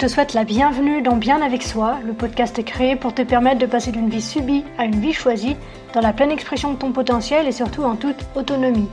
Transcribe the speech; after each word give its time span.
te 0.00 0.08
souhaite 0.08 0.32
la 0.32 0.44
bienvenue 0.44 1.02
dans 1.02 1.16
Bien 1.16 1.42
avec 1.42 1.62
soi. 1.62 1.98
Le 2.06 2.14
podcast 2.14 2.64
créé 2.64 2.96
pour 2.96 3.14
te 3.14 3.20
permettre 3.20 3.58
de 3.58 3.66
passer 3.66 3.92
d'une 3.92 4.08
vie 4.08 4.22
subie 4.22 4.64
à 4.78 4.86
une 4.86 4.98
vie 4.98 5.12
choisie, 5.12 5.58
dans 5.92 6.00
la 6.00 6.14
pleine 6.14 6.30
expression 6.30 6.72
de 6.72 6.78
ton 6.78 6.90
potentiel 6.90 7.46
et 7.46 7.52
surtout 7.52 7.82
en 7.82 7.96
toute 7.96 8.24
autonomie. 8.34 8.88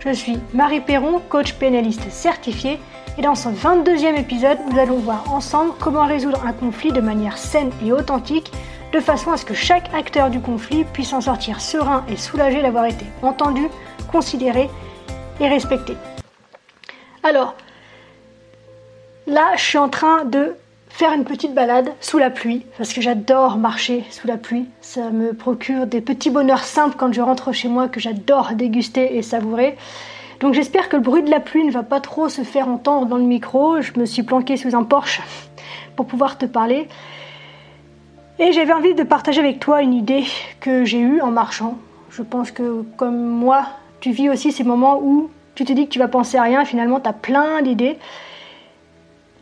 Je 0.00 0.10
suis 0.10 0.40
Marie 0.52 0.80
Perron, 0.80 1.20
coach 1.28 1.52
pénaliste 1.52 2.10
certifiée, 2.10 2.80
et 3.16 3.22
dans 3.22 3.36
ce 3.36 3.48
22e 3.48 4.18
épisode, 4.18 4.58
nous 4.68 4.76
allons 4.80 4.96
voir 4.96 5.32
ensemble 5.32 5.70
comment 5.78 6.04
résoudre 6.04 6.44
un 6.44 6.52
conflit 6.52 6.90
de 6.90 7.00
manière 7.00 7.38
saine 7.38 7.70
et 7.86 7.92
authentique, 7.92 8.50
de 8.92 8.98
façon 8.98 9.30
à 9.30 9.36
ce 9.36 9.44
que 9.44 9.54
chaque 9.54 9.94
acteur 9.94 10.30
du 10.30 10.40
conflit 10.40 10.82
puisse 10.82 11.12
en 11.12 11.20
sortir 11.20 11.60
serein 11.60 12.04
et 12.08 12.16
soulagé 12.16 12.60
d'avoir 12.60 12.86
été 12.86 13.06
entendu, 13.22 13.68
considéré 14.10 14.68
et 15.38 15.46
respecté. 15.46 15.96
Alors, 17.22 17.54
là, 19.26 19.52
je 19.56 19.62
suis 19.62 19.78
en 19.78 19.88
train 19.88 20.24
de 20.24 20.54
faire 20.88 21.12
une 21.12 21.24
petite 21.24 21.54
balade 21.54 21.92
sous 22.00 22.18
la 22.18 22.30
pluie, 22.30 22.66
parce 22.76 22.92
que 22.92 23.00
j'adore 23.00 23.56
marcher 23.56 24.04
sous 24.10 24.26
la 24.26 24.36
pluie. 24.36 24.66
Ça 24.80 25.10
me 25.10 25.32
procure 25.32 25.86
des 25.86 26.00
petits 26.00 26.30
bonheurs 26.30 26.64
simples 26.64 26.96
quand 26.98 27.12
je 27.12 27.20
rentre 27.20 27.52
chez 27.52 27.68
moi 27.68 27.88
que 27.88 28.00
j'adore 28.00 28.52
déguster 28.54 29.16
et 29.16 29.22
savourer. 29.22 29.76
Donc 30.40 30.54
j'espère 30.54 30.88
que 30.88 30.96
le 30.96 31.02
bruit 31.02 31.22
de 31.22 31.30
la 31.30 31.40
pluie 31.40 31.64
ne 31.64 31.70
va 31.70 31.82
pas 31.82 32.00
trop 32.00 32.28
se 32.28 32.42
faire 32.42 32.68
entendre 32.68 33.06
dans 33.06 33.18
le 33.18 33.24
micro. 33.24 33.80
Je 33.80 33.92
me 33.98 34.06
suis 34.06 34.22
planquée 34.22 34.56
sous 34.56 34.74
un 34.74 34.84
porche 34.84 35.20
pour 35.96 36.06
pouvoir 36.06 36.38
te 36.38 36.46
parler. 36.46 36.88
Et 38.38 38.52
j'avais 38.52 38.72
envie 38.72 38.94
de 38.94 39.02
partager 39.02 39.38
avec 39.38 39.60
toi 39.60 39.82
une 39.82 39.92
idée 39.92 40.24
que 40.60 40.84
j'ai 40.84 40.98
eue 40.98 41.20
en 41.20 41.30
marchant. 41.30 41.76
Je 42.10 42.22
pense 42.22 42.50
que 42.50 42.82
comme 42.96 43.22
moi, 43.22 43.66
tu 44.00 44.12
vis 44.12 44.30
aussi 44.30 44.50
ces 44.50 44.64
moments 44.64 44.98
où 45.02 45.30
tu 45.54 45.66
te 45.66 45.72
dis 45.74 45.84
que 45.86 45.90
tu 45.90 45.98
vas 45.98 46.08
penser 46.08 46.38
à 46.38 46.42
rien, 46.42 46.64
finalement 46.64 47.00
tu 47.00 47.08
as 47.08 47.12
plein 47.12 47.60
d'idées. 47.60 47.98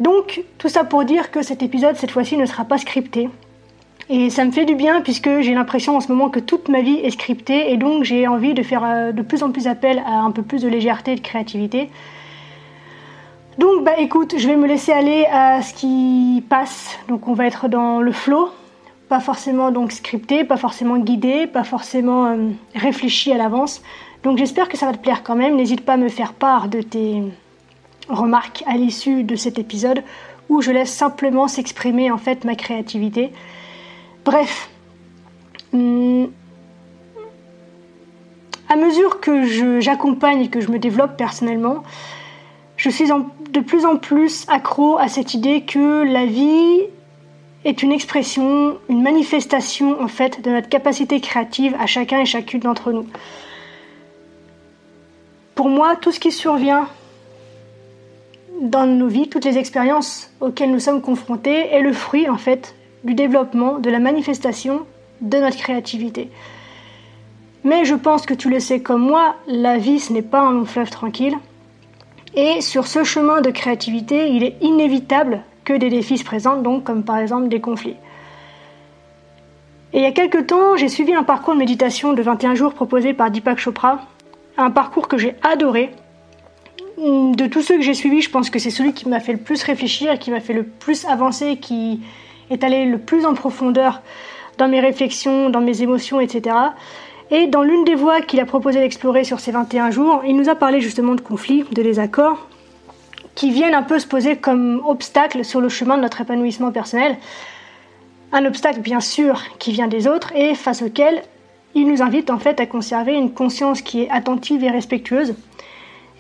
Donc 0.01 0.43
tout 0.59 0.69
ça 0.69 0.85
pour 0.85 1.05
dire 1.05 1.31
que 1.31 1.43
cet 1.43 1.63
épisode 1.63 1.97
cette 1.97 2.11
fois-ci 2.11 2.37
ne 2.37 2.47
sera 2.47 2.65
pas 2.65 2.79
scripté. 2.79 3.29
Et 4.11 4.31
ça 4.31 4.45
me 4.45 4.53
fait 4.53 4.65
du 4.65 4.75
bien 4.75 5.03
puisque 5.03 5.41
j'ai 5.41 5.53
l'impression 5.53 5.97
en 5.97 6.01
ce 6.01 6.09
moment 6.09 6.31
que 6.31 6.41
toute 6.41 6.69
ma 6.69 6.81
vie 6.81 6.97
est 6.97 7.11
scriptée 7.11 7.73
et 7.73 7.77
donc 7.77 8.05
j'ai 8.05 8.27
envie 8.27 8.55
de 8.55 8.63
faire 8.63 8.83
euh, 8.85 9.13
de 9.13 9.21
plus 9.21 9.43
en 9.43 9.51
plus 9.51 9.67
appel 9.67 10.03
à 10.07 10.21
un 10.21 10.31
peu 10.31 10.43
plus 10.43 10.63
de 10.63 10.69
légèreté 10.69 11.13
et 11.13 11.17
de 11.17 11.21
créativité. 11.21 11.91
Donc 13.59 13.85
bah 13.85 13.99
écoute, 13.99 14.37
je 14.39 14.47
vais 14.47 14.57
me 14.57 14.67
laisser 14.67 14.93
aller 14.93 15.27
à 15.31 15.61
ce 15.61 15.75
qui 15.75 16.43
passe. 16.49 16.99
Donc 17.09 17.29
on 17.29 17.35
va 17.35 17.47
être 17.47 17.69
dans 17.69 18.01
le 18.01 18.13
flow, 18.13 18.51
pas 19.09 19.21
forcément 19.21 19.73
donc 19.73 19.93
scripté, 19.93 20.45
pas 20.45 20.57
forcément 20.57 20.97
guidé, 20.97 21.47
pas 21.47 21.65
forcément 21.65 22.27
euh, 22.27 22.37
réfléchi 22.75 23.31
à 23.33 23.37
l'avance. 23.37 23.83
Donc 24.23 24.39
j'espère 24.39 24.69
que 24.69 24.79
ça 24.79 24.87
va 24.87 24.93
te 24.93 24.99
plaire 24.99 25.23
quand 25.23 25.37
même. 25.37 25.57
N'hésite 25.57 25.83
pas 25.83 25.95
à 25.95 25.97
me 25.99 26.09
faire 26.09 26.33
part 26.33 26.69
de 26.69 26.81
tes 26.81 27.23
remarques 28.09 28.65
à 28.67 28.77
l'issue 28.77 29.23
de 29.23 29.37
cet 29.37 29.59
épisode 29.59 30.03
où 30.49 30.63
je 30.63 30.71
laisse 30.71 30.93
simplement 30.93 31.49
s'exprimer 31.49 32.11
en 32.11 32.19
fait 32.19 32.45
ma 32.45 32.55
créativité. 32.55 33.33
Bref, 34.25 34.71
hmm, 35.73 36.27
à 38.69 38.77
mesure 38.77 39.21
que 39.21 39.81
j'accompagne 39.81 40.43
et 40.43 40.49
que 40.49 40.61
je 40.61 40.71
me 40.71 40.79
développe 40.79 41.17
personnellement, 41.17 41.83
je 42.77 42.91
suis 42.91 43.09
de 43.51 43.61
plus 43.61 43.85
en 43.85 43.97
plus 43.97 44.45
accro 44.49 44.99
à 44.99 45.09
cette 45.09 45.35
idée 45.35 45.63
que 45.63 46.05
la 46.05 46.27
vie 46.27 46.83
est 47.65 47.83
une 47.83 47.93
expression, 47.93 48.79
une 48.89 49.03
manifestation 49.03 50.01
en 50.01 50.09
fait 50.09 50.43
de 50.43 50.51
notre 50.51 50.69
capacité 50.69 51.21
créative 51.21 51.75
à 51.81 51.87
chacun 51.87 52.21
et 52.21 52.27
chacune 52.27 52.61
d'entre 52.61 52.93
nous. 52.93 53.07
Pour 55.55 55.69
moi, 55.69 55.97
tout 55.97 56.13
ce 56.13 56.21
qui 56.21 56.31
survient 56.31 56.89
dans 58.61 58.87
nos 58.87 59.09
vies, 59.09 59.29
toutes 59.29 59.45
les 59.45 59.59
expériences 59.59 60.31
auxquelles 60.41 60.71
nous 60.71 60.81
sommes 60.81 61.01
confrontés 61.01 61.69
est 61.73 61.83
le 61.83 61.93
fruit 61.93 62.29
en 62.29 62.39
fait 62.39 62.75
du 63.05 63.15
développement, 63.15 63.79
de 63.79 63.91
la 63.91 63.99
manifestation 63.99 64.87
de 65.21 65.39
notre 65.39 65.57
créativité. 65.57 66.31
Mais 67.65 67.85
je 67.85 67.95
pense 67.95 68.27
que 68.27 68.35
tu 68.35 68.51
le 68.51 68.61
sais 68.61 68.81
comme 68.81 69.03
moi, 69.03 69.37
la 69.47 69.79
vie 69.79 70.01
ce 70.01 70.13
n'est 70.13 70.23
pas 70.23 70.41
un 70.41 70.53
long 70.53 70.65
fleuve 70.65 70.91
tranquille. 70.91 71.37
Et 72.35 72.61
sur 72.61 72.87
ce 72.87 73.05
chemin 73.05 73.41
de 73.41 73.51
créativité, 73.51 74.31
il 74.31 74.45
est 74.45 74.57
inévitable 74.61 75.43
que 75.65 75.73
des 75.73 75.91
défis 75.91 76.19
se 76.19 76.25
présentent, 76.25 76.63
donc 76.63 76.85
comme 76.85 77.03
par 77.03 77.19
exemple 77.19 77.49
des 77.49 77.61
conflits. 77.61 77.97
Et 79.93 79.99
il 79.99 80.03
y 80.03 80.07
a 80.07 80.13
quelques 80.13 80.47
temps, 80.47 80.77
j'ai 80.77 80.89
suivi 80.89 81.15
un 81.15 81.23
parcours 81.23 81.55
de 81.55 81.59
méditation 81.59 82.13
de 82.13 82.23
21 82.23 82.55
jours 82.55 82.75
proposé 82.75 83.15
par 83.15 83.31
Deepak 83.31 83.59
Chopra, 83.59 84.01
un 84.57 84.71
parcours 84.71 85.09
que 85.09 85.17
j'ai 85.17 85.35
adoré. 85.43 85.91
De 86.99 87.47
tous 87.47 87.63
ceux 87.63 87.77
que 87.77 87.83
j'ai 87.83 87.95
suivis, 87.95 88.23
je 88.23 88.31
pense 88.31 88.51
que 88.51 88.59
c'est 88.59 88.71
celui 88.71 88.93
qui 88.93 89.09
m'a 89.09 89.21
fait 89.21 89.31
le 89.31 89.39
plus 89.39 89.63
réfléchir, 89.63 90.19
qui 90.19 90.33
m'a 90.33 90.41
fait 90.41 90.53
le 90.53 90.65
plus 90.65 91.05
avancer, 91.05 91.57
qui 91.57 92.01
est 92.51 92.65
allé 92.65 92.87
le 92.87 92.99
plus 92.99 93.25
en 93.25 93.35
profondeur 93.35 94.03
dans 94.57 94.67
mes 94.67 94.81
réflexions, 94.81 95.49
dans 95.49 95.61
mes 95.61 95.81
émotions, 95.81 96.19
etc. 96.21 96.57
Et 97.31 97.47
dans 97.47 97.63
l'une 97.63 97.85
des 97.85 97.95
voies 97.95 98.21
qu'il 98.21 98.41
a 98.41 98.45
proposé 98.45 98.81
d'explorer 98.81 99.23
sur 99.23 99.39
ces 99.39 99.53
21 99.53 99.93
jours, 99.93 100.23
il 100.27 100.35
nous 100.35 100.49
a 100.49 100.57
parlé 100.57 100.81
justement 100.81 101.15
de 101.15 101.21
conflits, 101.21 101.65
de 101.71 101.83
désaccords, 101.83 102.49
qui 103.37 103.53
viennent 103.53 103.77
un 103.77 103.85
peu 103.85 104.01
se 104.01 104.07
poser 104.09 104.35
comme 104.35 104.83
obstacle 104.85 105.45
sur 105.45 105.61
le 105.61 105.69
chemin 105.69 105.99
de 105.99 106.03
notre 106.03 106.21
épanouissement 106.21 106.73
personnel. 106.73 107.17
Un 108.33 108.45
obstacle 108.45 108.81
bien 108.81 109.01
sûr 109.01 109.41
qui 109.61 109.71
vient 109.71 109.87
des 109.87 110.09
autres 110.09 110.35
et 110.35 110.57
face 110.57 110.83
auquel 110.83 111.23
il 111.77 111.87
nous 111.87 112.03
invite 112.03 112.31
en 112.31 112.41
fait 112.41 112.59
à 112.59 112.67
conserver 112.67 113.15
une 113.15 113.33
conscience 113.33 113.83
qui 113.83 114.03
est 114.03 114.11
attentive 114.11 114.65
et 114.65 114.71
respectueuse. 114.71 115.37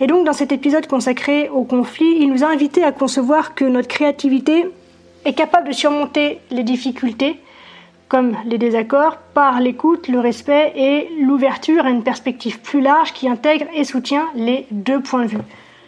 Et 0.00 0.06
donc 0.06 0.24
dans 0.24 0.32
cet 0.32 0.52
épisode 0.52 0.86
consacré 0.86 1.48
au 1.48 1.64
conflit, 1.64 2.18
il 2.20 2.30
nous 2.30 2.44
a 2.44 2.48
invité 2.48 2.84
à 2.84 2.92
concevoir 2.92 3.54
que 3.54 3.64
notre 3.64 3.88
créativité 3.88 4.66
est 5.24 5.32
capable 5.32 5.68
de 5.68 5.72
surmonter 5.74 6.38
les 6.50 6.62
difficultés, 6.62 7.40
comme 8.08 8.36
les 8.46 8.58
désaccords, 8.58 9.18
par 9.34 9.60
l'écoute, 9.60 10.08
le 10.08 10.20
respect 10.20 10.72
et 10.76 11.08
l'ouverture 11.20 11.84
à 11.84 11.90
une 11.90 12.04
perspective 12.04 12.60
plus 12.60 12.80
large 12.80 13.12
qui 13.12 13.28
intègre 13.28 13.66
et 13.74 13.84
soutient 13.84 14.28
les 14.34 14.66
deux 14.70 15.00
points 15.00 15.24
de 15.24 15.30
vue. 15.30 15.38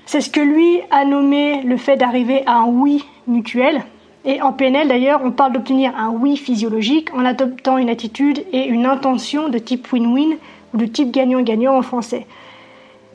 C'est 0.06 0.20
ce 0.20 0.30
que 0.30 0.40
lui 0.40 0.80
a 0.90 1.04
nommé 1.04 1.62
le 1.62 1.76
fait 1.76 1.96
d'arriver 1.96 2.42
à 2.46 2.56
un 2.56 2.66
oui 2.66 3.04
mutuel. 3.28 3.82
Et 4.24 4.42
en 4.42 4.52
PNL 4.52 4.88
d'ailleurs, 4.88 5.20
on 5.24 5.30
parle 5.30 5.52
d'obtenir 5.52 5.96
un 5.96 6.10
oui 6.10 6.36
physiologique 6.36 7.14
en 7.14 7.24
adoptant 7.24 7.78
une 7.78 7.88
attitude 7.88 8.44
et 8.52 8.66
une 8.66 8.86
intention 8.86 9.48
de 9.48 9.58
type 9.58 9.90
win-win 9.92 10.36
ou 10.74 10.78
de 10.78 10.86
type 10.86 11.12
gagnant-gagnant 11.12 11.76
en 11.76 11.82
français. 11.82 12.26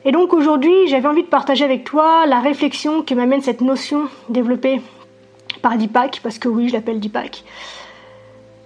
Et 0.06 0.12
donc 0.12 0.32
aujourd'hui, 0.32 0.86
j'avais 0.86 1.08
envie 1.08 1.24
de 1.24 1.28
partager 1.28 1.64
avec 1.64 1.82
toi 1.82 2.26
la 2.26 2.38
réflexion 2.38 3.02
que 3.02 3.12
m'amène 3.12 3.42
cette 3.42 3.60
notion 3.60 4.04
développée 4.28 4.80
par 5.62 5.76
Deepak, 5.76 6.20
parce 6.22 6.38
que 6.38 6.48
oui, 6.48 6.68
je 6.68 6.74
l'appelle 6.74 7.00
Deepak. 7.00 7.42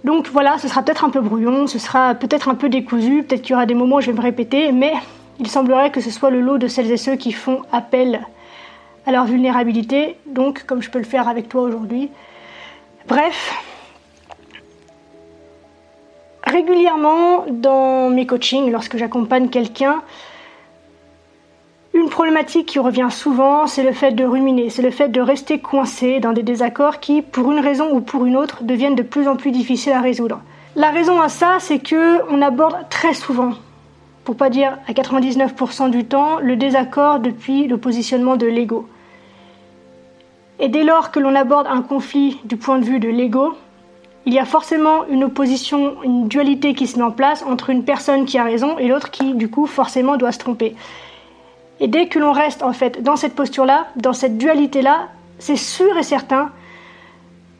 Donc 0.03 0.27
voilà, 0.27 0.59
ce 0.59 0.67
sera 0.67 0.83
peut-être 0.83 1.03
un 1.03 1.09
peu 1.09 1.19
brouillon, 1.19 1.65
ce 1.65 1.79
sera 1.79 2.13
peut-être 2.13 2.47
un 2.47 2.53
peu 2.53 2.69
décousu, 2.69 3.23
peut-être 3.23 3.41
qu'il 3.41 3.53
y 3.53 3.55
aura 3.55 3.65
des 3.65 3.73
moments 3.73 3.95
où 3.95 4.01
je 4.01 4.11
vais 4.11 4.17
me 4.17 4.21
répéter, 4.21 4.71
mais 4.71 4.93
il 5.39 5.47
semblerait 5.47 5.89
que 5.89 5.99
ce 5.99 6.11
soit 6.11 6.29
le 6.29 6.41
lot 6.41 6.59
de 6.59 6.67
celles 6.67 6.91
et 6.91 6.97
ceux 6.97 7.15
qui 7.15 7.31
font 7.31 7.63
appel 7.71 8.21
à 9.07 9.11
leur 9.11 9.25
vulnérabilité, 9.25 10.17
donc 10.27 10.63
comme 10.67 10.83
je 10.83 10.91
peux 10.91 10.99
le 10.99 11.05
faire 11.05 11.27
avec 11.27 11.49
toi 11.49 11.63
aujourd'hui. 11.63 12.11
Bref, 13.07 13.59
régulièrement 16.43 17.45
dans 17.49 18.11
mes 18.11 18.27
coachings, 18.27 18.69
lorsque 18.71 18.97
j'accompagne 18.97 19.49
quelqu'un, 19.49 20.03
une 21.93 22.09
problématique 22.09 22.67
qui 22.67 22.79
revient 22.79 23.09
souvent, 23.09 23.67
c'est 23.67 23.83
le 23.83 23.91
fait 23.91 24.11
de 24.11 24.23
ruminer, 24.23 24.69
c'est 24.69 24.81
le 24.81 24.91
fait 24.91 25.09
de 25.09 25.19
rester 25.19 25.59
coincé 25.59 26.19
dans 26.19 26.31
des 26.31 26.43
désaccords 26.43 26.99
qui, 26.99 27.21
pour 27.21 27.51
une 27.51 27.59
raison 27.59 27.93
ou 27.93 27.99
pour 27.99 28.25
une 28.25 28.37
autre, 28.37 28.63
deviennent 28.63 28.95
de 28.95 29.03
plus 29.03 29.27
en 29.27 29.35
plus 29.35 29.51
difficiles 29.51 29.91
à 29.91 29.99
résoudre. 29.99 30.39
La 30.77 30.89
raison 30.89 31.19
à 31.19 31.27
ça, 31.27 31.57
c'est 31.59 31.79
que 31.79 32.21
on 32.31 32.41
aborde 32.41 32.87
très 32.89 33.13
souvent, 33.13 33.51
pour 34.23 34.37
pas 34.37 34.49
dire 34.49 34.77
à 34.87 34.93
99% 34.93 35.89
du 35.89 36.05
temps, 36.05 36.39
le 36.39 36.55
désaccord 36.55 37.19
depuis 37.19 37.67
le 37.67 37.77
positionnement 37.77 38.37
de 38.37 38.47
l'ego. 38.47 38.87
Et 40.59 40.69
dès 40.69 40.85
lors 40.85 41.11
que 41.11 41.19
l'on 41.19 41.35
aborde 41.35 41.67
un 41.67 41.81
conflit 41.81 42.39
du 42.45 42.55
point 42.55 42.77
de 42.77 42.85
vue 42.85 42.99
de 42.99 43.09
l'ego, 43.09 43.53
il 44.25 44.33
y 44.33 44.39
a 44.39 44.45
forcément 44.45 45.07
une 45.09 45.25
opposition, 45.25 46.01
une 46.03 46.27
dualité 46.29 46.73
qui 46.73 46.87
se 46.87 46.97
met 46.97 47.03
en 47.03 47.11
place 47.11 47.43
entre 47.43 47.69
une 47.69 47.83
personne 47.83 48.25
qui 48.25 48.37
a 48.37 48.43
raison 48.43 48.77
et 48.77 48.87
l'autre 48.87 49.11
qui, 49.11 49.33
du 49.33 49.49
coup, 49.49 49.65
forcément 49.65 50.15
doit 50.15 50.31
se 50.31 50.39
tromper. 50.39 50.75
Et 51.81 51.87
dès 51.87 52.07
que 52.07 52.19
l'on 52.19 52.31
reste 52.31 52.61
en 52.61 52.73
fait 52.73 53.01
dans 53.01 53.15
cette 53.15 53.33
posture-là, 53.33 53.87
dans 53.95 54.13
cette 54.13 54.37
dualité-là, 54.37 55.09
c'est 55.39 55.55
sûr 55.55 55.97
et 55.97 56.03
certain 56.03 56.51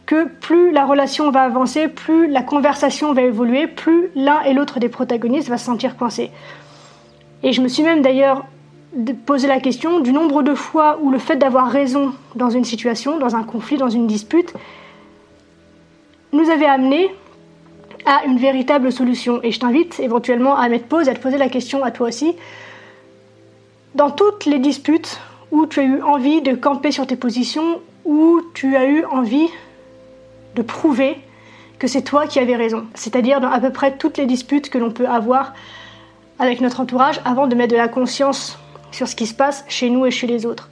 que 0.06 0.25
plus 0.25 0.71
la 0.71 0.85
relation 0.85 1.31
va 1.31 1.41
avancer, 1.41 1.88
plus 1.88 2.27
la 2.27 2.44
conversation 2.44 3.13
va 3.13 3.23
évoluer, 3.23 3.65
plus 3.65 4.09
l'un 4.15 4.41
et 4.41 4.53
l'autre 4.53 4.79
des 4.79 4.89
protagonistes 4.89 5.50
va 5.50 5.57
se 5.57 5.65
sentir 5.65 5.97
coincé. 5.97 6.29
Et 7.41 7.51
je 7.51 7.62
me 7.62 7.68
suis 7.68 7.81
même 7.81 8.03
d'ailleurs 8.03 8.45
posé 9.25 9.47
la 9.47 9.59
question 9.59 10.01
du 10.01 10.13
nombre 10.13 10.44
de 10.44 10.53
fois 10.53 11.00
où 11.01 11.09
le 11.09 11.18
fait 11.18 11.38
d'avoir 11.38 11.71
raison 11.71 12.13
dans 12.35 12.51
une 12.51 12.65
situation, 12.65 13.18
dans 13.18 13.35
un 13.35 13.44
conflit, 13.44 13.77
dans 13.77 13.89
une 13.89 14.06
dispute, 14.06 14.53
nous 16.31 16.47
avait 16.51 16.65
amené 16.65 17.09
à 18.06 18.25
une 18.25 18.38
véritable 18.38 18.91
solution. 18.91 19.39
Et 19.41 19.51
je 19.51 19.59
t'invite 19.59 20.00
éventuellement 20.00 20.57
à 20.57 20.69
mettre 20.69 20.85
pause 20.85 21.07
et 21.07 21.12
à 21.12 21.15
te 21.15 21.21
poser 21.21 21.39
la 21.39 21.50
question 21.50 21.83
à 21.83 21.89
toi 21.89 22.09
aussi 22.09 22.35
dans 23.95 24.09
toutes 24.09 24.45
les 24.45 24.59
disputes 24.59 25.19
où 25.51 25.65
tu 25.65 25.79
as 25.79 25.83
eu 25.83 26.01
envie 26.01 26.41
de 26.41 26.55
camper 26.55 26.91
sur 26.91 27.05
tes 27.05 27.15
positions, 27.15 27.81
où 28.05 28.41
tu 28.53 28.75
as 28.75 28.85
eu 28.85 29.05
envie 29.05 29.49
de 30.55 30.61
prouver 30.61 31.17
que 31.77 31.88
c'est 31.88 32.03
toi 32.03 32.27
qui 32.27 32.39
avais 32.39 32.55
raison. 32.55 32.85
C'est-à-dire 32.93 33.41
dans 33.41 33.51
à 33.51 33.59
peu 33.59 33.71
près 33.71 33.97
toutes 33.97 34.17
les 34.17 34.25
disputes 34.25 34.69
que 34.69 34.77
l'on 34.77 34.91
peut 34.91 35.07
avoir 35.07 35.53
avec 36.39 36.61
notre 36.61 36.79
entourage 36.79 37.19
avant 37.25 37.47
de 37.47 37.55
mettre 37.55 37.71
de 37.71 37.77
la 37.77 37.88
conscience 37.88 38.57
sur 38.91 39.07
ce 39.07 39.15
qui 39.15 39.27
se 39.27 39.33
passe 39.33 39.65
chez 39.67 39.89
nous 39.89 40.05
et 40.05 40.11
chez 40.11 40.27
les 40.27 40.45
autres. 40.45 40.69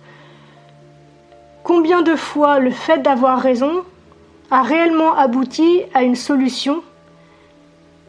Combien 1.64 2.02
de 2.02 2.16
fois 2.16 2.60
le 2.60 2.72
fait 2.72 3.00
d'avoir 3.00 3.40
raison 3.40 3.84
a 4.50 4.64
réellement 4.64 5.16
abouti 5.16 5.82
à 5.94 6.04
une 6.04 6.16
solution 6.16 6.82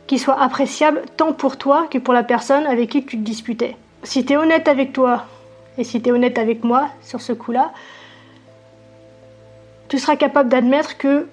qui 0.07 0.19
soit 0.19 0.41
appréciable 0.41 1.03
tant 1.17 1.33
pour 1.33 1.57
toi 1.59 1.87
que 1.91 1.99
pour 1.99 2.15
la 2.15 2.23
personne 2.23 2.67
avec 2.67 2.91
qui 2.91 3.05
tu 3.05 3.19
te 3.19 3.23
disputais? 3.23 3.77
Si 4.03 4.25
tu 4.25 4.33
es 4.33 4.37
honnête 4.37 4.69
avec 4.69 4.93
toi 4.93 5.27
et 5.79 5.85
si 5.85 6.01
tu 6.01 6.09
es 6.09 6.13
honnête 6.13 6.39
avec 6.39 6.65
moi 6.65 6.89
sur 7.03 7.21
ce 7.21 7.33
coup-là, 7.33 7.73
tu 9.89 9.99
seras 9.99 10.17
capable 10.17 10.49
d'admettre 10.49 10.97
que 10.97 11.27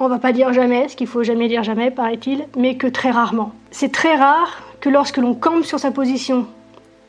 on 0.00 0.08
va 0.08 0.18
pas 0.18 0.32
dire 0.32 0.52
jamais, 0.52 0.88
ce 0.88 0.96
qu'il 0.96 1.06
faut 1.06 1.22
jamais 1.22 1.48
dire 1.48 1.62
jamais, 1.62 1.90
paraît-il, 1.90 2.46
mais 2.56 2.76
que 2.76 2.88
très 2.88 3.10
rarement. 3.10 3.52
C'est 3.70 3.92
très 3.92 4.16
rare 4.16 4.60
que 4.80 4.88
lorsque 4.88 5.18
l'on 5.18 5.34
campe 5.34 5.64
sur 5.64 5.78
sa 5.78 5.92
position, 5.92 6.46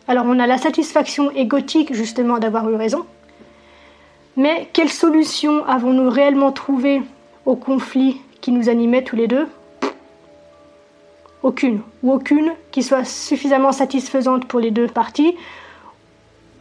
alors 0.07 0.25
on 0.27 0.39
a 0.39 0.45
la 0.45 0.57
satisfaction 0.57 1.31
égotique 1.31 1.93
justement 1.93 2.37
d'avoir 2.37 2.69
eu 2.69 2.75
raison, 2.75 3.05
mais 4.37 4.69
quelle 4.71 4.91
solution 4.91 5.65
avons-nous 5.65 6.09
réellement 6.09 6.51
trouvé 6.51 7.01
au 7.45 7.55
conflit 7.55 8.21
qui 8.41 8.51
nous 8.51 8.69
animait 8.69 9.03
tous 9.03 9.15
les 9.15 9.27
deux? 9.27 9.47
Aucune, 11.45 11.81
ou 12.01 12.11
aucune 12.11 12.53
qui 12.71 12.81
soit 12.81 13.05
suffisamment 13.05 13.71
satisfaisante 13.71 14.45
pour 14.45 14.59
les 14.59 14.71
deux 14.71 14.87
parties, 14.87 15.35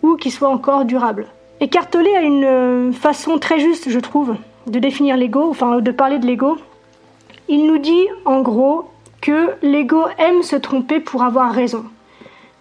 ou 0.02 0.16
qui 0.16 0.30
soit 0.30 0.50
encore 0.50 0.84
durable. 0.84 1.26
Écartelé 1.60 2.14
a 2.14 2.20
une 2.20 2.92
façon 2.92 3.38
très 3.38 3.60
juste, 3.60 3.88
je 3.88 3.98
trouve, 3.98 4.36
de 4.66 4.78
définir 4.78 5.16
l'ego, 5.16 5.48
enfin 5.48 5.80
de 5.80 5.90
parler 5.90 6.18
de 6.18 6.26
l'ego, 6.26 6.58
il 7.48 7.66
nous 7.66 7.78
dit 7.78 8.06
en 8.26 8.42
gros 8.42 8.84
que 9.22 9.52
l'ego 9.62 10.02
aime 10.18 10.42
se 10.42 10.56
tromper 10.56 11.00
pour 11.00 11.22
avoir 11.22 11.50
raison. 11.52 11.86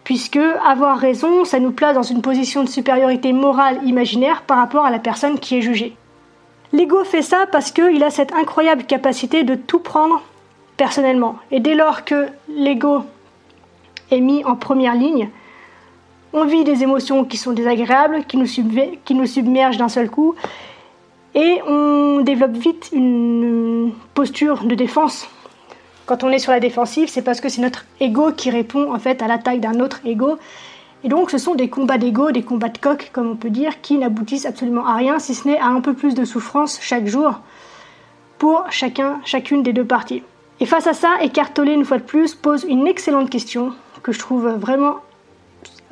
Puisque 0.05 0.39
avoir 0.65 0.99
raison, 0.99 1.43
ça 1.43 1.59
nous 1.59 1.71
place 1.71 1.95
dans 1.95 2.03
une 2.03 2.21
position 2.21 2.63
de 2.63 2.69
supériorité 2.69 3.33
morale 3.33 3.81
imaginaire 3.83 4.43
par 4.43 4.59
rapport 4.59 4.85
à 4.85 4.91
la 4.91 4.99
personne 4.99 5.39
qui 5.39 5.57
est 5.57 5.61
jugée. 5.61 5.97
L'ego 6.71 7.03
fait 7.03 7.21
ça 7.21 7.47
parce 7.51 7.71
qu'il 7.71 8.01
a 8.01 8.11
cette 8.11 8.33
incroyable 8.33 8.85
capacité 8.85 9.43
de 9.43 9.55
tout 9.55 9.79
prendre 9.79 10.23
personnellement. 10.77 11.37
Et 11.51 11.59
dès 11.59 11.75
lors 11.75 12.05
que 12.05 12.27
l'ego 12.49 13.03
est 14.11 14.19
mis 14.19 14.43
en 14.45 14.55
première 14.55 14.95
ligne, 14.95 15.29
on 16.33 16.45
vit 16.45 16.63
des 16.63 16.81
émotions 16.83 17.25
qui 17.25 17.37
sont 17.37 17.51
désagréables, 17.51 18.25
qui 18.25 18.37
nous, 18.37 19.25
submergent 19.25 19.77
d'un 19.77 19.89
seul 19.89 20.09
coup, 20.09 20.35
et 21.35 21.61
on 21.67 22.21
développe 22.21 22.57
vite 22.57 22.89
une 22.91 23.93
posture 24.13 24.63
de 24.63 24.75
défense. 24.75 25.27
Quand 26.05 26.23
on 26.23 26.29
est 26.29 26.39
sur 26.39 26.51
la 26.51 26.59
défensive, 26.59 27.07
c'est 27.07 27.21
parce 27.21 27.39
que 27.39 27.49
c'est 27.49 27.61
notre 27.61 27.85
ego 27.99 28.31
qui 28.31 28.49
répond 28.49 28.93
en 28.93 28.99
fait 28.99 29.21
à 29.21 29.27
l'attaque 29.27 29.61
d'un 29.61 29.79
autre 29.79 30.01
ego. 30.05 30.37
Et 31.03 31.07
donc 31.07 31.31
ce 31.31 31.37
sont 31.37 31.55
des 31.55 31.69
combats 31.69 31.97
d'ego, 31.97 32.31
des 32.31 32.43
combats 32.43 32.69
de 32.69 32.77
coq, 32.77 33.09
comme 33.13 33.29
on 33.31 33.35
peut 33.35 33.49
dire, 33.49 33.81
qui 33.81 33.97
n'aboutissent 33.97 34.45
absolument 34.45 34.85
à 34.85 34.95
rien, 34.95 35.19
si 35.19 35.33
ce 35.33 35.47
n'est 35.47 35.59
à 35.59 35.67
un 35.67 35.81
peu 35.81 35.93
plus 35.93 36.13
de 36.13 36.25
souffrance 36.25 36.79
chaque 36.81 37.07
jour 37.07 37.39
pour 38.37 38.65
chacun, 38.71 39.19
chacune 39.23 39.63
des 39.63 39.73
deux 39.73 39.85
parties. 39.85 40.23
Et 40.63 40.65
face 40.65 40.87
à 40.87 40.93
ça, 40.93 41.21
écartoler 41.21 41.73
une 41.73 41.83
fois 41.83 41.97
de 41.97 42.03
plus 42.03 42.35
pose 42.35 42.63
une 42.63 42.87
excellente 42.87 43.29
question 43.29 43.73
que 44.01 44.13
je 44.13 44.19
trouve 44.19 44.47
vraiment 44.47 44.99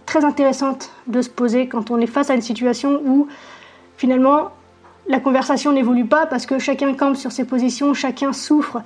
très 0.05 0.23
intéressante 0.23 0.93
de 1.07 1.21
se 1.21 1.29
poser 1.29 1.67
quand 1.67 1.91
on 1.91 1.99
est 1.99 2.07
face 2.07 2.29
à 2.29 2.35
une 2.35 2.41
situation 2.41 3.01
où 3.03 3.27
finalement 3.97 4.51
la 5.09 5.19
conversation 5.19 5.73
n'évolue 5.73 6.05
pas 6.05 6.25
parce 6.25 6.45
que 6.45 6.57
chacun 6.57 6.93
campe 6.93 7.17
sur 7.17 7.33
ses 7.33 7.43
positions, 7.43 7.93
chacun 7.93 8.31
souffre, 8.31 8.81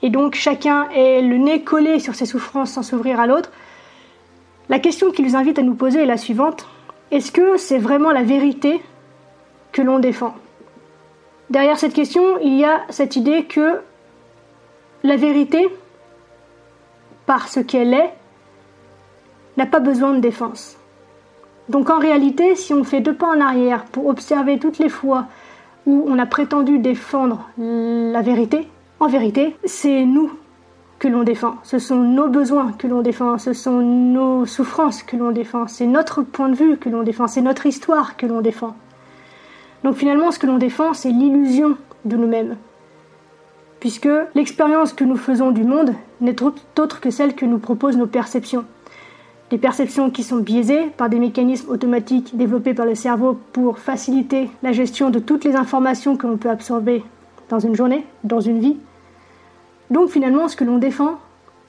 et 0.00 0.08
donc 0.08 0.36
chacun 0.36 0.88
est 0.88 1.20
le 1.20 1.36
nez 1.36 1.64
collé 1.64 1.98
sur 1.98 2.14
ses 2.14 2.24
souffrances 2.24 2.72
sans 2.72 2.82
s'ouvrir 2.82 3.20
à 3.20 3.26
l'autre. 3.26 3.50
La 4.70 4.78
question 4.78 5.10
qui 5.10 5.22
nous 5.22 5.36
invite 5.36 5.58
à 5.58 5.62
nous 5.62 5.74
poser 5.74 6.00
est 6.00 6.06
la 6.06 6.16
suivante. 6.16 6.66
Est-ce 7.10 7.30
que 7.30 7.58
c'est 7.58 7.76
vraiment 7.76 8.10
la 8.10 8.22
vérité 8.22 8.80
que 9.72 9.82
l'on 9.82 9.98
défend? 9.98 10.34
Derrière 11.50 11.78
cette 11.78 11.92
question, 11.92 12.38
il 12.42 12.56
y 12.56 12.64
a 12.64 12.80
cette 12.88 13.16
idée 13.16 13.44
que 13.44 13.82
la 15.02 15.16
vérité, 15.16 15.68
par 17.26 17.48
ce 17.48 17.60
qu'elle 17.60 17.94
est, 17.94 18.12
n'a 19.56 19.66
pas 19.66 19.80
besoin 19.80 20.14
de 20.14 20.20
défense. 20.20 20.76
Donc 21.68 21.88
en 21.88 21.98
réalité, 21.98 22.56
si 22.56 22.74
on 22.74 22.82
fait 22.82 23.00
deux 23.00 23.14
pas 23.14 23.28
en 23.28 23.40
arrière 23.40 23.84
pour 23.84 24.06
observer 24.06 24.58
toutes 24.58 24.78
les 24.78 24.88
fois 24.88 25.26
où 25.86 26.04
on 26.08 26.18
a 26.18 26.26
prétendu 26.26 26.78
défendre 26.78 27.48
la 27.56 28.22
vérité, 28.22 28.68
en 28.98 29.06
vérité, 29.06 29.56
c'est 29.64 30.04
nous 30.04 30.32
que 30.98 31.08
l'on 31.08 31.22
défend, 31.22 31.54
ce 31.62 31.78
sont 31.78 31.96
nos 31.96 32.28
besoins 32.28 32.72
que 32.72 32.86
l'on 32.86 33.00
défend, 33.00 33.38
ce 33.38 33.54
sont 33.54 33.80
nos 33.80 34.44
souffrances 34.44 35.02
que 35.02 35.16
l'on 35.16 35.30
défend, 35.30 35.66
c'est 35.66 35.86
notre 35.86 36.22
point 36.22 36.50
de 36.50 36.54
vue 36.54 36.76
que 36.76 36.90
l'on 36.90 37.02
défend, 37.02 37.26
c'est 37.26 37.40
notre 37.40 37.64
histoire 37.64 38.16
que 38.16 38.26
l'on 38.26 38.42
défend. 38.42 38.76
Donc 39.82 39.94
finalement, 39.96 40.30
ce 40.30 40.38
que 40.38 40.46
l'on 40.46 40.58
défend, 40.58 40.92
c'est 40.92 41.10
l'illusion 41.10 41.76
de 42.04 42.16
nous-mêmes. 42.16 42.56
Puisque 43.80 44.08
l'expérience 44.34 44.92
que 44.92 45.04
nous 45.04 45.16
faisons 45.16 45.50
du 45.50 45.64
monde 45.64 45.94
n'est 46.20 46.42
autre 46.42 47.00
que 47.00 47.10
celle 47.10 47.34
que 47.34 47.46
nous 47.46 47.58
proposent 47.58 47.96
nos 47.96 48.06
perceptions. 48.06 48.66
Des 49.50 49.58
perceptions 49.58 50.10
qui 50.10 50.22
sont 50.22 50.36
biaisées 50.36 50.86
par 50.96 51.08
des 51.08 51.18
mécanismes 51.18 51.70
automatiques 51.70 52.36
développés 52.36 52.74
par 52.74 52.86
le 52.86 52.94
cerveau 52.94 53.40
pour 53.52 53.78
faciliter 53.78 54.50
la 54.62 54.72
gestion 54.72 55.10
de 55.10 55.18
toutes 55.18 55.44
les 55.44 55.56
informations 55.56 56.16
que 56.16 56.26
l'on 56.26 56.36
peut 56.36 56.50
absorber 56.50 57.02
dans 57.48 57.58
une 57.58 57.74
journée, 57.74 58.04
dans 58.22 58.40
une 58.40 58.60
vie. 58.60 58.76
Donc 59.90 60.10
finalement, 60.10 60.46
ce 60.46 60.56
que 60.56 60.64
l'on 60.64 60.78
défend, 60.78 61.18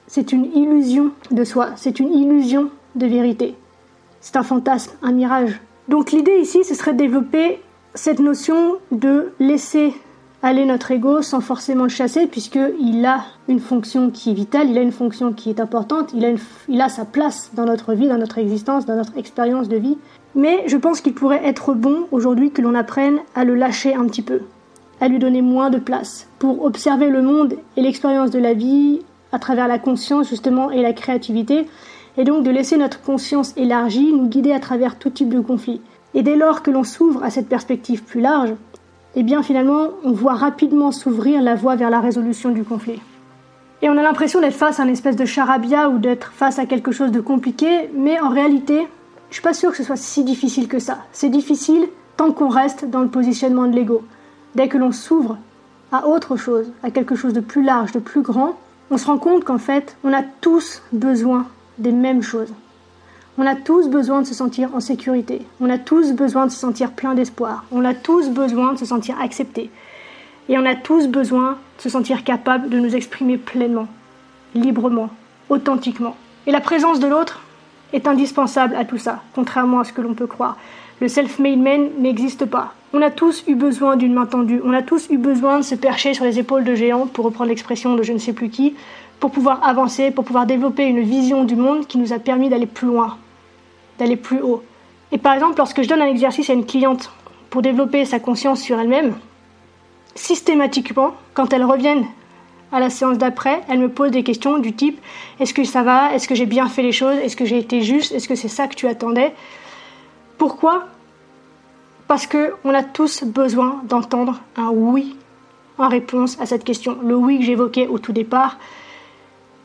c'est 0.06 0.32
une 0.32 0.44
illusion 0.54 1.10
de 1.30 1.44
soi, 1.44 1.70
c'est 1.76 1.98
une 1.98 2.12
illusion 2.12 2.70
de 2.94 3.06
vérité. 3.06 3.56
C'est 4.20 4.36
un 4.36 4.42
fantasme, 4.42 4.92
un 5.02 5.12
mirage. 5.12 5.60
Donc 5.88 6.12
l'idée 6.12 6.38
ici, 6.38 6.62
ce 6.62 6.74
serait 6.74 6.92
de 6.92 6.98
développer 6.98 7.60
cette 7.94 8.20
notion 8.20 8.76
de 8.92 9.32
laisser 9.40 9.92
aller 10.42 10.64
notre 10.64 10.90
ego 10.90 11.22
sans 11.22 11.40
forcément 11.40 11.84
le 11.84 11.88
chasser, 11.88 12.26
puisqu'il 12.26 13.06
a 13.06 13.24
une 13.48 13.60
fonction 13.60 14.10
qui 14.10 14.30
est 14.30 14.34
vitale, 14.34 14.68
il 14.70 14.76
a 14.76 14.82
une 14.82 14.92
fonction 14.92 15.32
qui 15.32 15.50
est 15.50 15.60
importante, 15.60 16.12
il 16.14 16.24
a, 16.24 16.30
il 16.68 16.80
a 16.80 16.88
sa 16.88 17.04
place 17.04 17.52
dans 17.54 17.64
notre 17.64 17.94
vie, 17.94 18.08
dans 18.08 18.18
notre 18.18 18.38
existence, 18.38 18.84
dans 18.84 18.96
notre 18.96 19.16
expérience 19.16 19.68
de 19.68 19.76
vie. 19.76 19.96
Mais 20.34 20.64
je 20.66 20.76
pense 20.76 21.00
qu'il 21.00 21.14
pourrait 21.14 21.46
être 21.46 21.74
bon 21.74 22.06
aujourd'hui 22.10 22.50
que 22.50 22.60
l'on 22.60 22.74
apprenne 22.74 23.18
à 23.34 23.44
le 23.44 23.54
lâcher 23.54 23.94
un 23.94 24.06
petit 24.06 24.22
peu, 24.22 24.40
à 25.00 25.08
lui 25.08 25.20
donner 25.20 25.42
moins 25.42 25.70
de 25.70 25.78
place, 25.78 26.26
pour 26.40 26.64
observer 26.64 27.08
le 27.08 27.22
monde 27.22 27.54
et 27.76 27.82
l'expérience 27.82 28.30
de 28.30 28.40
la 28.40 28.54
vie 28.54 29.00
à 29.30 29.38
travers 29.38 29.68
la 29.68 29.78
conscience 29.78 30.28
justement 30.28 30.70
et 30.70 30.82
la 30.82 30.92
créativité, 30.92 31.66
et 32.16 32.24
donc 32.24 32.44
de 32.44 32.50
laisser 32.50 32.76
notre 32.76 33.00
conscience 33.00 33.54
élargie 33.56 34.12
nous 34.12 34.26
guider 34.26 34.52
à 34.52 34.60
travers 34.60 34.98
tout 34.98 35.10
type 35.10 35.32
de 35.32 35.40
conflit. 35.40 35.80
Et 36.14 36.22
dès 36.22 36.36
lors 36.36 36.62
que 36.62 36.70
l'on 36.70 36.84
s'ouvre 36.84 37.22
à 37.22 37.30
cette 37.30 37.48
perspective 37.48 38.02
plus 38.02 38.20
large, 38.20 38.52
eh 39.14 39.22
bien 39.22 39.42
finalement, 39.42 39.88
on 40.04 40.12
voit 40.12 40.34
rapidement 40.34 40.92
s'ouvrir 40.92 41.42
la 41.42 41.54
voie 41.54 41.76
vers 41.76 41.90
la 41.90 42.00
résolution 42.00 42.50
du 42.50 42.64
conflit. 42.64 43.00
Et 43.82 43.88
on 43.88 43.96
a 43.98 44.02
l'impression 44.02 44.40
d'être 44.40 44.54
face 44.54 44.78
à 44.78 44.84
une 44.84 44.90
espèce 44.90 45.16
de 45.16 45.24
charabia 45.24 45.88
ou 45.88 45.98
d'être 45.98 46.32
face 46.32 46.58
à 46.58 46.66
quelque 46.66 46.92
chose 46.92 47.10
de 47.10 47.20
compliqué, 47.20 47.90
mais 47.94 48.20
en 48.20 48.28
réalité, 48.28 48.86
je 49.28 49.34
suis 49.34 49.42
pas 49.42 49.54
sûre 49.54 49.72
que 49.72 49.76
ce 49.76 49.82
soit 49.82 49.96
si 49.96 50.24
difficile 50.24 50.68
que 50.68 50.78
ça. 50.78 50.98
C'est 51.12 51.28
difficile 51.28 51.88
tant 52.16 52.30
qu'on 52.30 52.48
reste 52.48 52.84
dans 52.84 53.00
le 53.00 53.08
positionnement 53.08 53.66
de 53.66 53.74
l'ego. 53.74 54.04
Dès 54.54 54.68
que 54.68 54.78
l'on 54.78 54.92
s'ouvre 54.92 55.36
à 55.90 56.06
autre 56.06 56.36
chose, 56.36 56.70
à 56.82 56.90
quelque 56.90 57.16
chose 57.16 57.32
de 57.32 57.40
plus 57.40 57.62
large, 57.62 57.92
de 57.92 57.98
plus 57.98 58.22
grand, 58.22 58.56
on 58.90 58.98
se 58.98 59.06
rend 59.06 59.18
compte 59.18 59.44
qu'en 59.44 59.58
fait, 59.58 59.96
on 60.04 60.12
a 60.12 60.22
tous 60.22 60.82
besoin 60.92 61.46
des 61.78 61.92
mêmes 61.92 62.22
choses. 62.22 62.52
On 63.38 63.46
a 63.46 63.54
tous 63.54 63.88
besoin 63.88 64.20
de 64.20 64.26
se 64.26 64.34
sentir 64.34 64.74
en 64.74 64.80
sécurité. 64.80 65.40
On 65.58 65.70
a 65.70 65.78
tous 65.78 66.12
besoin 66.12 66.44
de 66.44 66.50
se 66.50 66.58
sentir 66.58 66.90
plein 66.90 67.14
d'espoir. 67.14 67.64
On 67.72 67.82
a 67.82 67.94
tous 67.94 68.28
besoin 68.28 68.74
de 68.74 68.78
se 68.78 68.84
sentir 68.84 69.18
accepté. 69.18 69.70
Et 70.50 70.58
on 70.58 70.66
a 70.66 70.74
tous 70.74 71.08
besoin 71.08 71.56
de 71.78 71.82
se 71.82 71.88
sentir 71.88 72.24
capable 72.24 72.68
de 72.68 72.78
nous 72.78 72.94
exprimer 72.94 73.38
pleinement, 73.38 73.88
librement, 74.54 75.08
authentiquement. 75.48 76.14
Et 76.46 76.52
la 76.52 76.60
présence 76.60 77.00
de 77.00 77.06
l'autre 77.06 77.40
est 77.94 78.06
indispensable 78.06 78.76
à 78.76 78.84
tout 78.84 78.98
ça, 78.98 79.22
contrairement 79.34 79.80
à 79.80 79.84
ce 79.84 79.94
que 79.94 80.02
l'on 80.02 80.12
peut 80.12 80.26
croire. 80.26 80.58
Le 81.00 81.08
self-made 81.08 81.58
man 81.58 81.88
n'existe 82.00 82.44
pas. 82.44 82.74
On 82.92 83.00
a 83.00 83.10
tous 83.10 83.44
eu 83.48 83.54
besoin 83.54 83.96
d'une 83.96 84.12
main 84.12 84.26
tendue, 84.26 84.60
on 84.62 84.74
a 84.74 84.82
tous 84.82 85.08
eu 85.08 85.16
besoin 85.16 85.58
de 85.60 85.64
se 85.64 85.74
percher 85.74 86.12
sur 86.12 86.24
les 86.24 86.38
épaules 86.38 86.64
de 86.64 86.74
géants, 86.74 87.06
pour 87.06 87.24
reprendre 87.24 87.48
l'expression 87.48 87.94
de 87.94 88.02
je 88.02 88.12
ne 88.12 88.18
sais 88.18 88.34
plus 88.34 88.50
qui, 88.50 88.74
pour 89.20 89.30
pouvoir 89.30 89.66
avancer, 89.66 90.10
pour 90.10 90.24
pouvoir 90.24 90.44
développer 90.44 90.84
une 90.84 91.00
vision 91.00 91.44
du 91.44 91.56
monde 91.56 91.86
qui 91.86 91.96
nous 91.96 92.12
a 92.12 92.18
permis 92.18 92.50
d'aller 92.50 92.66
plus 92.66 92.88
loin, 92.88 93.16
d'aller 94.02 94.16
plus 94.16 94.40
haut. 94.42 94.62
Et 95.12 95.18
par 95.18 95.34
exemple, 95.34 95.54
lorsque 95.58 95.82
je 95.82 95.88
donne 95.88 96.02
un 96.02 96.06
exercice 96.06 96.50
à 96.50 96.52
une 96.52 96.66
cliente 96.66 97.10
pour 97.50 97.62
développer 97.62 98.04
sa 98.04 98.18
conscience 98.18 98.60
sur 98.60 98.78
elle-même, 98.80 99.14
systématiquement, 100.14 101.12
quand 101.34 101.52
elle 101.52 101.64
revient 101.64 102.02
à 102.72 102.80
la 102.80 102.90
séance 102.90 103.18
d'après, 103.18 103.60
elle 103.68 103.78
me 103.78 103.88
pose 103.88 104.10
des 104.10 104.22
questions 104.24 104.58
du 104.58 104.72
type 104.72 104.98
est-ce 105.38 105.54
que 105.54 105.64
ça 105.64 105.82
va? 105.82 106.14
Est-ce 106.14 106.28
que 106.28 106.34
j'ai 106.34 106.46
bien 106.46 106.68
fait 106.68 106.82
les 106.82 106.92
choses? 106.92 107.16
Est-ce 107.18 107.36
que 107.36 107.44
j'ai 107.44 107.58
été 107.58 107.82
juste? 107.82 108.12
Est-ce 108.12 108.28
que 108.28 108.34
c'est 108.34 108.48
ça 108.48 108.66
que 108.68 108.74
tu 108.74 108.86
attendais? 108.86 109.34
Pourquoi? 110.38 110.86
Parce 112.08 112.26
qu'on 112.26 112.74
a 112.74 112.82
tous 112.82 113.24
besoin 113.24 113.82
d'entendre 113.84 114.40
un 114.56 114.70
oui 114.70 115.16
en 115.78 115.88
réponse 115.88 116.40
à 116.40 116.46
cette 116.46 116.64
question. 116.64 116.98
Le 117.02 117.14
oui 117.16 117.38
que 117.38 117.44
j'évoquais 117.44 117.86
au 117.86 117.98
tout 117.98 118.12
départ 118.12 118.58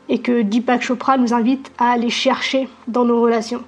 et 0.08 0.20
que 0.20 0.42
Deepak 0.42 0.82
Chopra 0.82 1.16
nous 1.16 1.34
invite 1.34 1.70
à 1.78 1.92
aller 1.92 2.10
chercher 2.10 2.68
dans 2.86 3.04
nos 3.04 3.20
relations. 3.20 3.62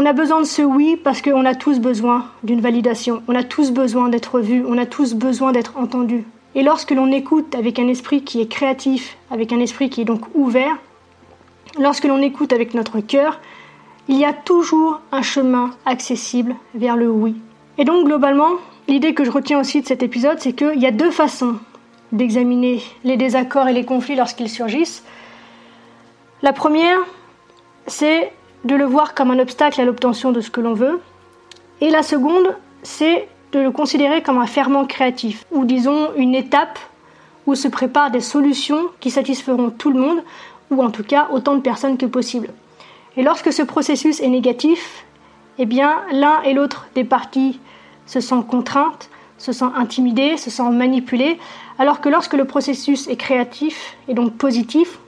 On 0.00 0.06
a 0.06 0.12
besoin 0.12 0.42
de 0.42 0.46
ce 0.46 0.62
oui 0.62 0.94
parce 0.94 1.20
qu'on 1.22 1.44
a 1.44 1.56
tous 1.56 1.80
besoin 1.80 2.26
d'une 2.44 2.60
validation, 2.60 3.20
on 3.26 3.34
a 3.34 3.42
tous 3.42 3.72
besoin 3.72 4.08
d'être 4.08 4.38
vus, 4.38 4.64
on 4.64 4.78
a 4.78 4.86
tous 4.86 5.14
besoin 5.14 5.50
d'être 5.50 5.76
entendus. 5.76 6.22
Et 6.54 6.62
lorsque 6.62 6.92
l'on 6.92 7.10
écoute 7.10 7.56
avec 7.56 7.80
un 7.80 7.88
esprit 7.88 8.22
qui 8.22 8.40
est 8.40 8.46
créatif, 8.46 9.16
avec 9.32 9.52
un 9.52 9.58
esprit 9.58 9.90
qui 9.90 10.02
est 10.02 10.04
donc 10.04 10.22
ouvert, 10.36 10.76
lorsque 11.80 12.04
l'on 12.04 12.22
écoute 12.22 12.52
avec 12.52 12.74
notre 12.74 13.00
cœur, 13.00 13.40
il 14.06 14.16
y 14.16 14.24
a 14.24 14.32
toujours 14.32 15.00
un 15.10 15.22
chemin 15.22 15.72
accessible 15.84 16.54
vers 16.76 16.96
le 16.96 17.10
oui. 17.10 17.34
Et 17.76 17.84
donc 17.84 18.06
globalement, 18.06 18.52
l'idée 18.86 19.14
que 19.14 19.24
je 19.24 19.32
retiens 19.32 19.58
aussi 19.58 19.82
de 19.82 19.86
cet 19.88 20.04
épisode, 20.04 20.38
c'est 20.38 20.52
qu'il 20.52 20.78
y 20.78 20.86
a 20.86 20.92
deux 20.92 21.10
façons 21.10 21.56
d'examiner 22.12 22.82
les 23.02 23.16
désaccords 23.16 23.66
et 23.66 23.72
les 23.72 23.84
conflits 23.84 24.14
lorsqu'ils 24.14 24.48
surgissent. 24.48 25.02
La 26.42 26.52
première, 26.52 27.00
c'est 27.88 28.30
de 28.68 28.76
le 28.76 28.84
voir 28.84 29.14
comme 29.14 29.30
un 29.30 29.38
obstacle 29.38 29.80
à 29.80 29.84
l'obtention 29.84 30.30
de 30.30 30.42
ce 30.42 30.50
que 30.50 30.60
l'on 30.60 30.74
veut. 30.74 31.00
Et 31.80 31.88
la 31.88 32.02
seconde, 32.02 32.54
c'est 32.82 33.26
de 33.52 33.60
le 33.60 33.70
considérer 33.70 34.22
comme 34.22 34.36
un 34.36 34.46
ferment 34.46 34.84
créatif, 34.84 35.46
ou 35.50 35.64
disons 35.64 36.10
une 36.16 36.34
étape 36.34 36.78
où 37.46 37.54
se 37.54 37.66
préparent 37.66 38.10
des 38.10 38.20
solutions 38.20 38.90
qui 39.00 39.10
satisferont 39.10 39.70
tout 39.70 39.90
le 39.90 39.98
monde, 39.98 40.22
ou 40.70 40.82
en 40.82 40.90
tout 40.90 41.02
cas 41.02 41.28
autant 41.32 41.54
de 41.54 41.62
personnes 41.62 41.96
que 41.96 42.04
possible. 42.04 42.50
Et 43.16 43.22
lorsque 43.22 43.54
ce 43.54 43.62
processus 43.62 44.20
est 44.20 44.28
négatif, 44.28 45.06
eh 45.56 45.64
bien 45.64 46.02
l'un 46.12 46.42
et 46.42 46.52
l'autre 46.52 46.88
des 46.94 47.04
parties 47.04 47.58
se 48.04 48.20
sentent 48.20 48.46
contraintes, 48.46 49.08
se 49.38 49.52
sentent 49.52 49.76
intimidées, 49.76 50.36
se 50.36 50.50
sentent 50.50 50.74
manipulées, 50.74 51.38
alors 51.78 52.02
que 52.02 52.10
lorsque 52.10 52.34
le 52.34 52.44
processus 52.44 53.08
est 53.08 53.16
créatif 53.16 53.96
et 54.08 54.14
donc 54.14 54.34
positif, 54.34 54.98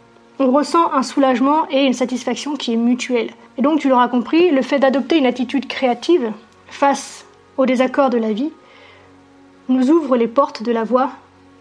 on 0.40 0.50
ressent 0.50 0.90
un 0.94 1.02
soulagement 1.02 1.68
et 1.70 1.85
une 1.85 1.92
satisfaction 1.92 2.56
qui 2.56 2.73
est 2.73 2.76
mutuelle. 2.76 3.30
Et 3.59 3.62
donc, 3.62 3.78
tu 3.78 3.90
l'auras 3.90 4.09
compris, 4.09 4.50
le 4.50 4.62
fait 4.62 4.78
d'adopter 4.78 5.18
une 5.18 5.26
attitude 5.26 5.68
créative 5.68 6.32
face 6.66 7.26
aux 7.59 7.66
désaccords 7.66 8.09
de 8.09 8.16
la 8.16 8.32
vie 8.32 8.50
nous 9.68 9.90
ouvre 9.90 10.16
les 10.16 10.26
portes 10.26 10.62
de 10.62 10.73
la 10.73 10.82
voie 10.82 11.11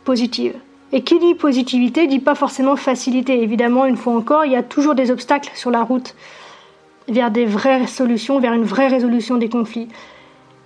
positive. 0.05 0.55
Et 0.93 1.03
qui 1.03 1.19
dit 1.19 1.35
positivité 1.35 2.07
dit 2.07 2.19
pas 2.19 2.35
forcément 2.35 2.77
facilité. 2.77 3.43
Évidemment, 3.43 3.85
une 3.85 3.97
fois 3.97 4.15
encore, 4.15 4.45
il 4.45 4.53
y 4.53 4.55
a 4.55 4.63
toujours 4.63 4.95
des 4.95 5.11
obstacles 5.11 5.51
sur 5.55 5.71
la 5.71 5.83
route 5.83 6.15
vers 7.09 7.31
des 7.31 7.45
vraies 7.45 7.85
solutions, 7.85 8.39
vers 8.39 8.53
une 8.53 8.63
vraie 8.63 8.87
résolution 8.87 9.35
des 9.35 9.49
conflits. 9.49 9.89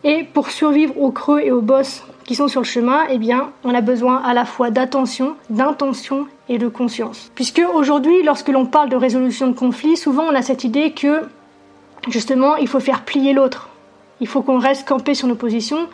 Et 0.03 0.24
pour 0.24 0.51
survivre 0.51 1.01
aux 1.01 1.12
creux 1.12 1.39
et 1.39 1.51
aux 1.51 1.62
bosses 1.62 2.03
qui 2.25 2.36
sont 2.36 2.48
sur 2.48 2.62
le 2.62 2.65
chemin, 2.65 3.06
eh 3.10 3.18
bien, 3.18 3.51
on 3.63 3.74
a 3.74 3.82
besoin 3.82 4.22
à 4.24 4.34
la 4.34 4.46
fois 4.46 4.70
d'attention, 4.70 5.36
d'intention 5.50 6.27
et 6.50 6.58
de 6.58 6.68
conscience. 6.68 7.32
Puisque 7.36 7.62
aujourd'hui, 7.74 8.24
lorsque 8.24 8.50
l'on 8.50 8.65
parle 8.65 8.89
de 8.89 8.96
résolution 8.96 9.48
de 9.48 9.53
conflits, 9.53 9.98
souvent 9.98 10.24
on 10.24 10.36
a 10.36 10.42
cette 10.42 10.63
idée 10.63 10.92
que 10.92 11.22
justement, 12.10 12.56
il 12.56 12.68
faut 12.68 12.80
faire 12.80 13.03
plier 13.03 13.34
l'autre. 13.34 13.70
Il 14.20 14.27
faut 14.27 14.42
qu'on 14.42 14.60
reste 14.60 14.88
campé 14.88 15.13
sur 15.13 15.27
nos 15.27 15.36
positions. 15.36 15.88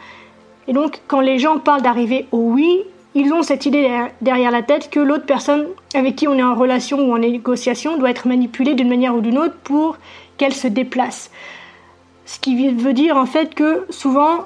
Et 0.67 0.74
donc, 0.74 1.01
quand 1.07 1.21
les 1.21 1.39
gens 1.39 1.57
parlent 1.57 1.81
d'arriver 1.81 2.27
au 2.31 2.38
oui, 2.38 2.83
ils 3.15 3.33
ont 3.33 3.41
cette 3.41 3.65
idée 3.65 3.89
derrière 4.21 4.51
la 4.51 4.62
tête 4.62 4.89
que 4.91 5.00
l'autre 5.00 5.25
personne 5.25 5.65
avec 5.95 6.15
qui 6.15 6.27
on 6.27 6.36
est 6.38 6.43
en 6.43 6.53
relation 6.53 7.00
ou 7.00 7.13
en 7.13 7.17
négociation 7.17 7.98
doit 7.98 8.12
être 8.12 8.27
manipulée 8.27 8.75
d'une 8.75 8.89
manière 8.89 9.15
ou 9.15 9.21
d'une 9.21 9.39
autre 9.39 9.55
pour 9.63 9.98
qu'elle 10.38 10.53
se 10.53 10.67
déplace. 10.67 11.31
Ce 12.25 12.39
qui 12.39 12.71
veut 12.71 12.93
dire 12.93 13.17
en 13.17 13.25
fait 13.25 13.55
que 13.55 13.86
souvent 13.89 14.45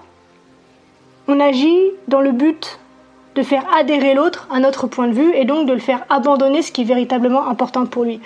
on 1.28 1.40
agit 1.40 1.92
dans 2.08 2.22
le 2.22 2.32
but 2.32 2.80
de 3.36 3.44
faire 3.44 3.66
adhérer 3.76 4.14
l'autre 4.14 4.48
à 4.52 4.60
notre 4.60 4.88
point 4.88 5.08
de 5.08 5.14
vue 5.14 5.34
et 5.36 5.46
donc 5.46 5.68
de 5.68 5.74
le 5.74 5.80
faire 5.80 6.06
abandonner 6.10 6.62
ce 6.62 6.72
qui 6.72 6.82
est 6.82 6.86
véritablement 6.86 7.48
important 7.48 7.86
pour 7.86 8.04
lui. 8.04 8.20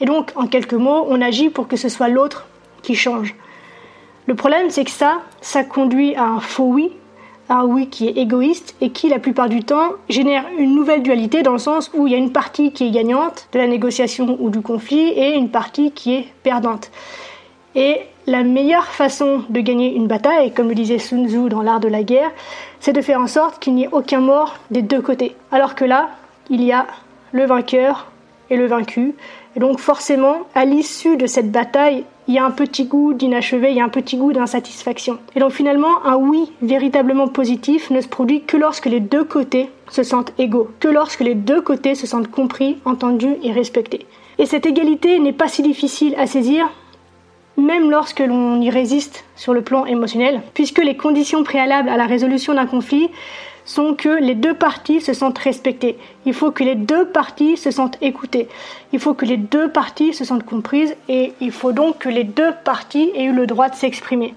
Et 0.00 0.06
donc, 0.06 0.32
en 0.36 0.46
quelques 0.46 0.74
mots, 0.74 1.06
on 1.08 1.20
agit 1.20 1.50
pour 1.50 1.68
que 1.68 1.76
ce 1.76 1.88
soit 1.88 2.08
l'autre 2.08 2.46
qui 2.82 2.94
change. 2.94 3.34
Le 4.26 4.34
problème, 4.34 4.70
c'est 4.70 4.84
que 4.84 4.90
ça, 4.90 5.18
ça 5.40 5.64
conduit 5.64 6.14
à 6.14 6.24
un 6.24 6.40
faux 6.40 6.64
oui, 6.64 6.92
à 7.48 7.60
un 7.60 7.64
oui 7.64 7.88
qui 7.88 8.08
est 8.08 8.16
égoïste 8.16 8.74
et 8.80 8.90
qui, 8.90 9.08
la 9.08 9.18
plupart 9.18 9.48
du 9.48 9.62
temps, 9.62 9.92
génère 10.08 10.44
une 10.58 10.74
nouvelle 10.74 11.02
dualité 11.02 11.42
dans 11.42 11.52
le 11.52 11.58
sens 11.58 11.90
où 11.94 12.06
il 12.06 12.12
y 12.12 12.14
a 12.14 12.18
une 12.18 12.32
partie 12.32 12.72
qui 12.72 12.88
est 12.88 12.90
gagnante 12.90 13.48
de 13.52 13.58
la 13.58 13.66
négociation 13.66 14.36
ou 14.40 14.50
du 14.50 14.60
conflit 14.60 15.08
et 15.10 15.34
une 15.34 15.50
partie 15.50 15.92
qui 15.92 16.14
est 16.14 16.28
perdante. 16.42 16.90
Et 17.74 18.00
la 18.26 18.42
meilleure 18.42 18.86
façon 18.86 19.44
de 19.48 19.60
gagner 19.60 19.94
une 19.94 20.08
bataille, 20.08 20.52
comme 20.52 20.68
le 20.68 20.74
disait 20.74 20.98
Sun 20.98 21.28
Tzu 21.28 21.48
dans 21.48 21.62
l'art 21.62 21.80
de 21.80 21.88
la 21.88 22.02
guerre, 22.02 22.30
c'est 22.80 22.92
de 22.92 23.00
faire 23.00 23.20
en 23.20 23.28
sorte 23.28 23.60
qu'il 23.60 23.74
n'y 23.74 23.84
ait 23.84 23.92
aucun 23.92 24.20
mort 24.20 24.58
des 24.70 24.82
deux 24.82 25.00
côtés. 25.00 25.36
Alors 25.52 25.74
que 25.74 25.84
là, 25.84 26.10
il 26.50 26.62
y 26.62 26.72
a 26.72 26.86
le 27.32 27.46
vainqueur 27.46 28.10
et 28.50 28.56
le 28.56 28.66
vaincu. 28.66 29.14
Et 29.54 29.60
donc 29.60 29.78
forcément, 29.78 30.38
à 30.54 30.64
l'issue 30.64 31.16
de 31.16 31.26
cette 31.26 31.52
bataille, 31.52 32.04
il 32.28 32.34
y 32.34 32.38
a 32.38 32.44
un 32.44 32.50
petit 32.50 32.84
goût 32.84 33.14
d'inachevé, 33.14 33.70
il 33.70 33.76
y 33.76 33.80
a 33.80 33.84
un 33.84 33.88
petit 33.88 34.16
goût 34.16 34.32
d'insatisfaction. 34.32 35.18
Et 35.36 35.40
donc 35.40 35.52
finalement, 35.52 36.04
un 36.04 36.16
oui 36.16 36.52
véritablement 36.62 37.28
positif 37.28 37.90
ne 37.90 38.00
se 38.00 38.08
produit 38.08 38.42
que 38.42 38.56
lorsque 38.56 38.86
les 38.86 39.00
deux 39.00 39.24
côtés 39.24 39.70
se 39.88 40.02
sentent 40.02 40.32
égaux, 40.38 40.70
que 40.80 40.88
lorsque 40.88 41.20
les 41.20 41.34
deux 41.34 41.60
côtés 41.60 41.94
se 41.94 42.08
sentent 42.08 42.30
compris, 42.30 42.78
entendus 42.84 43.36
et 43.44 43.52
respectés. 43.52 44.06
Et 44.38 44.46
cette 44.46 44.66
égalité 44.66 45.20
n'est 45.20 45.32
pas 45.32 45.48
si 45.48 45.62
difficile 45.62 46.14
à 46.18 46.26
saisir 46.26 46.68
même 47.56 47.90
lorsque 47.90 48.20
l'on 48.20 48.60
y 48.60 48.70
résiste 48.70 49.24
sur 49.34 49.54
le 49.54 49.62
plan 49.62 49.86
émotionnel, 49.86 50.42
puisque 50.54 50.78
les 50.78 50.96
conditions 50.96 51.44
préalables 51.44 51.88
à 51.88 51.96
la 51.96 52.06
résolution 52.06 52.54
d'un 52.54 52.66
conflit 52.66 53.08
sont 53.64 53.94
que 53.94 54.08
les 54.08 54.34
deux 54.34 54.54
parties 54.54 55.00
se 55.00 55.12
sentent 55.12 55.38
respectées. 55.38 55.98
Il 56.24 56.34
faut 56.34 56.52
que 56.52 56.62
les 56.62 56.76
deux 56.76 57.06
parties 57.06 57.56
se 57.56 57.70
sentent 57.70 57.98
écoutées. 58.00 58.48
Il 58.92 59.00
faut 59.00 59.14
que 59.14 59.24
les 59.24 59.36
deux 59.36 59.70
parties 59.70 60.14
se 60.14 60.24
sentent 60.24 60.44
comprises 60.44 60.94
et 61.08 61.32
il 61.40 61.50
faut 61.50 61.72
donc 61.72 61.98
que 61.98 62.08
les 62.08 62.24
deux 62.24 62.52
parties 62.64 63.10
aient 63.14 63.24
eu 63.24 63.32
le 63.32 63.46
droit 63.46 63.68
de 63.68 63.74
s'exprimer. 63.74 64.34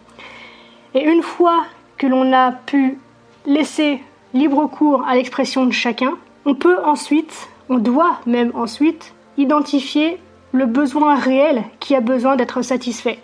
Et 0.95 1.03
une 1.03 1.21
fois 1.21 1.65
que 1.97 2.07
l'on 2.07 2.33
a 2.33 2.51
pu 2.51 2.97
laisser 3.45 4.01
libre 4.33 4.65
cours 4.67 5.05
à 5.07 5.15
l'expression 5.15 5.65
de 5.65 5.71
chacun, 5.71 6.13
on 6.45 6.55
peut 6.55 6.77
ensuite, 6.83 7.49
on 7.69 7.77
doit 7.77 8.19
même 8.25 8.51
ensuite, 8.55 9.13
identifier 9.38 10.17
le 10.51 10.65
besoin 10.65 11.15
réel 11.15 11.63
qui 11.79 11.96
a 11.96 12.01
besoin 12.01 12.36
d'être 12.36 12.62
satisfait, 12.62 13.20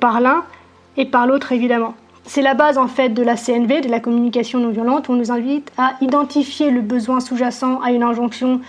par 0.00 0.20
l'un 0.20 0.44
et 0.96 1.06
par 1.06 1.26
l'autre 1.26 1.52
évidemment. 1.52 1.94
C'est 2.24 2.42
la 2.42 2.54
base 2.54 2.76
en 2.76 2.88
fait 2.88 3.08
de 3.08 3.22
la 3.22 3.36
CNV, 3.36 3.80
de 3.80 3.88
la 3.88 4.00
communication 4.00 4.60
non 4.60 4.70
violente, 4.70 5.08
où 5.08 5.12
on 5.12 5.16
nous 5.16 5.32
invite 5.32 5.72
à 5.78 5.94
identifier 6.02 6.70
le 6.70 6.82
besoin 6.82 7.20
sous-jacent 7.20 7.80
à 7.80 7.90
une 7.90 8.02
injonction, 8.02 8.60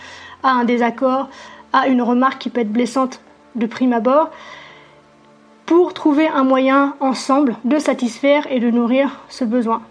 à 0.43 0.51
un 0.51 0.63
désaccord, 0.63 1.27
à 1.73 1.87
une 1.87 2.01
remarque 2.01 2.39
qui 2.39 2.49
peut 2.49 2.61
être 2.61 2.71
blessante 2.71 3.19
de 3.55 3.65
prime 3.65 3.93
abord, 3.93 4.29
pour 5.65 5.93
trouver 5.93 6.27
un 6.27 6.43
moyen 6.43 6.95
ensemble 6.99 7.55
de 7.65 7.77
satisfaire 7.77 8.47
et 8.49 8.59
de 8.59 8.71
nourrir 8.71 9.19
ce 9.27 9.43
besoin. 9.43 9.81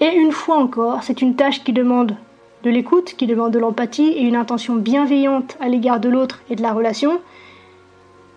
Et 0.00 0.14
une 0.14 0.32
fois 0.32 0.56
encore, 0.56 1.02
c'est 1.02 1.22
une 1.22 1.36
tâche 1.36 1.64
qui 1.64 1.72
demande 1.72 2.14
de 2.62 2.70
l'écoute 2.70 3.14
qui 3.16 3.26
demande 3.26 3.52
de 3.52 3.58
l'empathie 3.58 4.08
et 4.08 4.22
une 4.22 4.36
intention 4.36 4.76
bienveillante 4.76 5.56
à 5.60 5.68
l'égard 5.68 6.00
de 6.00 6.08
l'autre 6.08 6.40
et 6.50 6.56
de 6.56 6.62
la 6.62 6.72
relation, 6.72 7.20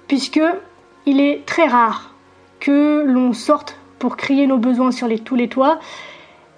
puisque 0.07 0.41
il 1.05 1.19
est 1.19 1.45
très 1.45 1.67
rare 1.67 2.13
que 2.59 3.03
l'on 3.05 3.33
sorte 3.33 3.77
pour 3.99 4.17
crier 4.17 4.47
nos 4.47 4.57
besoins 4.57 4.91
sur 4.91 5.07
tous 5.23 5.35
les 5.35 5.49
toits, 5.49 5.79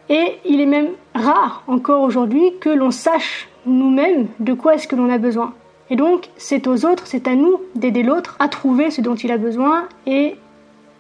et 0.10 0.40
il 0.46 0.62
est 0.62 0.68
même 0.68 0.90
rare 1.16 1.64
encore 1.68 2.04
aujourd'hui 2.04 2.54
que 2.60 2.70
l'on 2.70 2.92
sache 2.92 3.48
nous-mêmes 3.66 4.28
de 4.40 4.54
quoi 4.54 4.76
est-ce 4.76 4.88
que 4.88 4.96
l'on 4.96 5.10
a 5.10 5.18
besoin. 5.18 5.54
Et 5.90 5.96
donc, 5.96 6.30
c'est 6.38 6.68
aux 6.68 6.86
autres, 6.86 7.06
c'est 7.06 7.28
à 7.28 7.36
nous 7.36 7.60
d'aider 7.76 8.04
l'autre 8.04 8.36
à 8.40 8.48
trouver 8.48 8.92
ce 8.92 9.02
dont 9.02 9.16
il 9.16 9.32
a 9.32 9.38
besoin 9.38 9.88
et 10.06 10.36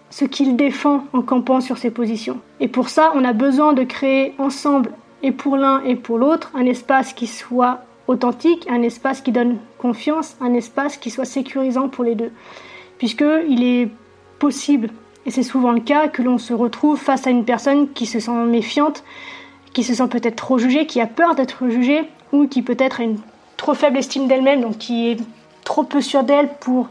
ce 0.09 0.25
qu'il 0.25 0.55
défend 0.55 1.05
en 1.13 1.21
campant 1.21 1.61
sur 1.61 1.77
ses 1.77 1.91
positions. 1.91 2.39
Et 2.59 2.67
pour 2.67 2.89
ça, 2.89 3.11
on 3.15 3.23
a 3.23 3.33
besoin 3.33 3.73
de 3.73 3.83
créer 3.83 4.33
ensemble 4.37 4.91
et 5.23 5.31
pour 5.31 5.57
l'un 5.57 5.81
et 5.83 5.95
pour 5.95 6.17
l'autre, 6.17 6.51
un 6.55 6.65
espace 6.65 7.13
qui 7.13 7.27
soit 7.27 7.83
authentique, 8.07 8.67
un 8.69 8.81
espace 8.81 9.21
qui 9.21 9.31
donne 9.31 9.57
confiance, 9.77 10.35
un 10.41 10.53
espace 10.53 10.97
qui 10.97 11.09
soit 11.09 11.25
sécurisant 11.25 11.89
pour 11.89 12.03
les 12.03 12.15
deux. 12.15 12.31
Puisqu'il 12.97 13.63
est 13.63 13.89
possible, 14.39 14.89
et 15.25 15.31
c'est 15.31 15.43
souvent 15.43 15.71
le 15.71 15.79
cas, 15.79 16.07
que 16.07 16.21
l'on 16.21 16.37
se 16.37 16.53
retrouve 16.53 16.99
face 16.99 17.25
à 17.25 17.31
une 17.31 17.45
personne 17.45 17.91
qui 17.91 18.05
se 18.05 18.19
sent 18.19 18.31
méfiante, 18.31 19.03
qui 19.73 19.83
se 19.83 19.93
sent 19.93 20.07
peut-être 20.07 20.35
trop 20.35 20.57
jugée, 20.57 20.85
qui 20.85 21.01
a 21.01 21.07
peur 21.07 21.35
d'être 21.35 21.67
jugée, 21.67 22.03
ou 22.31 22.47
qui 22.47 22.61
peut-être 22.61 23.01
a 23.01 23.03
une 23.03 23.17
trop 23.57 23.73
faible 23.73 23.97
estime 23.97 24.27
d'elle-même, 24.27 24.61
donc 24.61 24.77
qui 24.77 25.09
est 25.09 25.17
trop 25.63 25.83
peu 25.83 26.01
sûre 26.01 26.23
d'elle 26.23 26.49
pour 26.59 26.89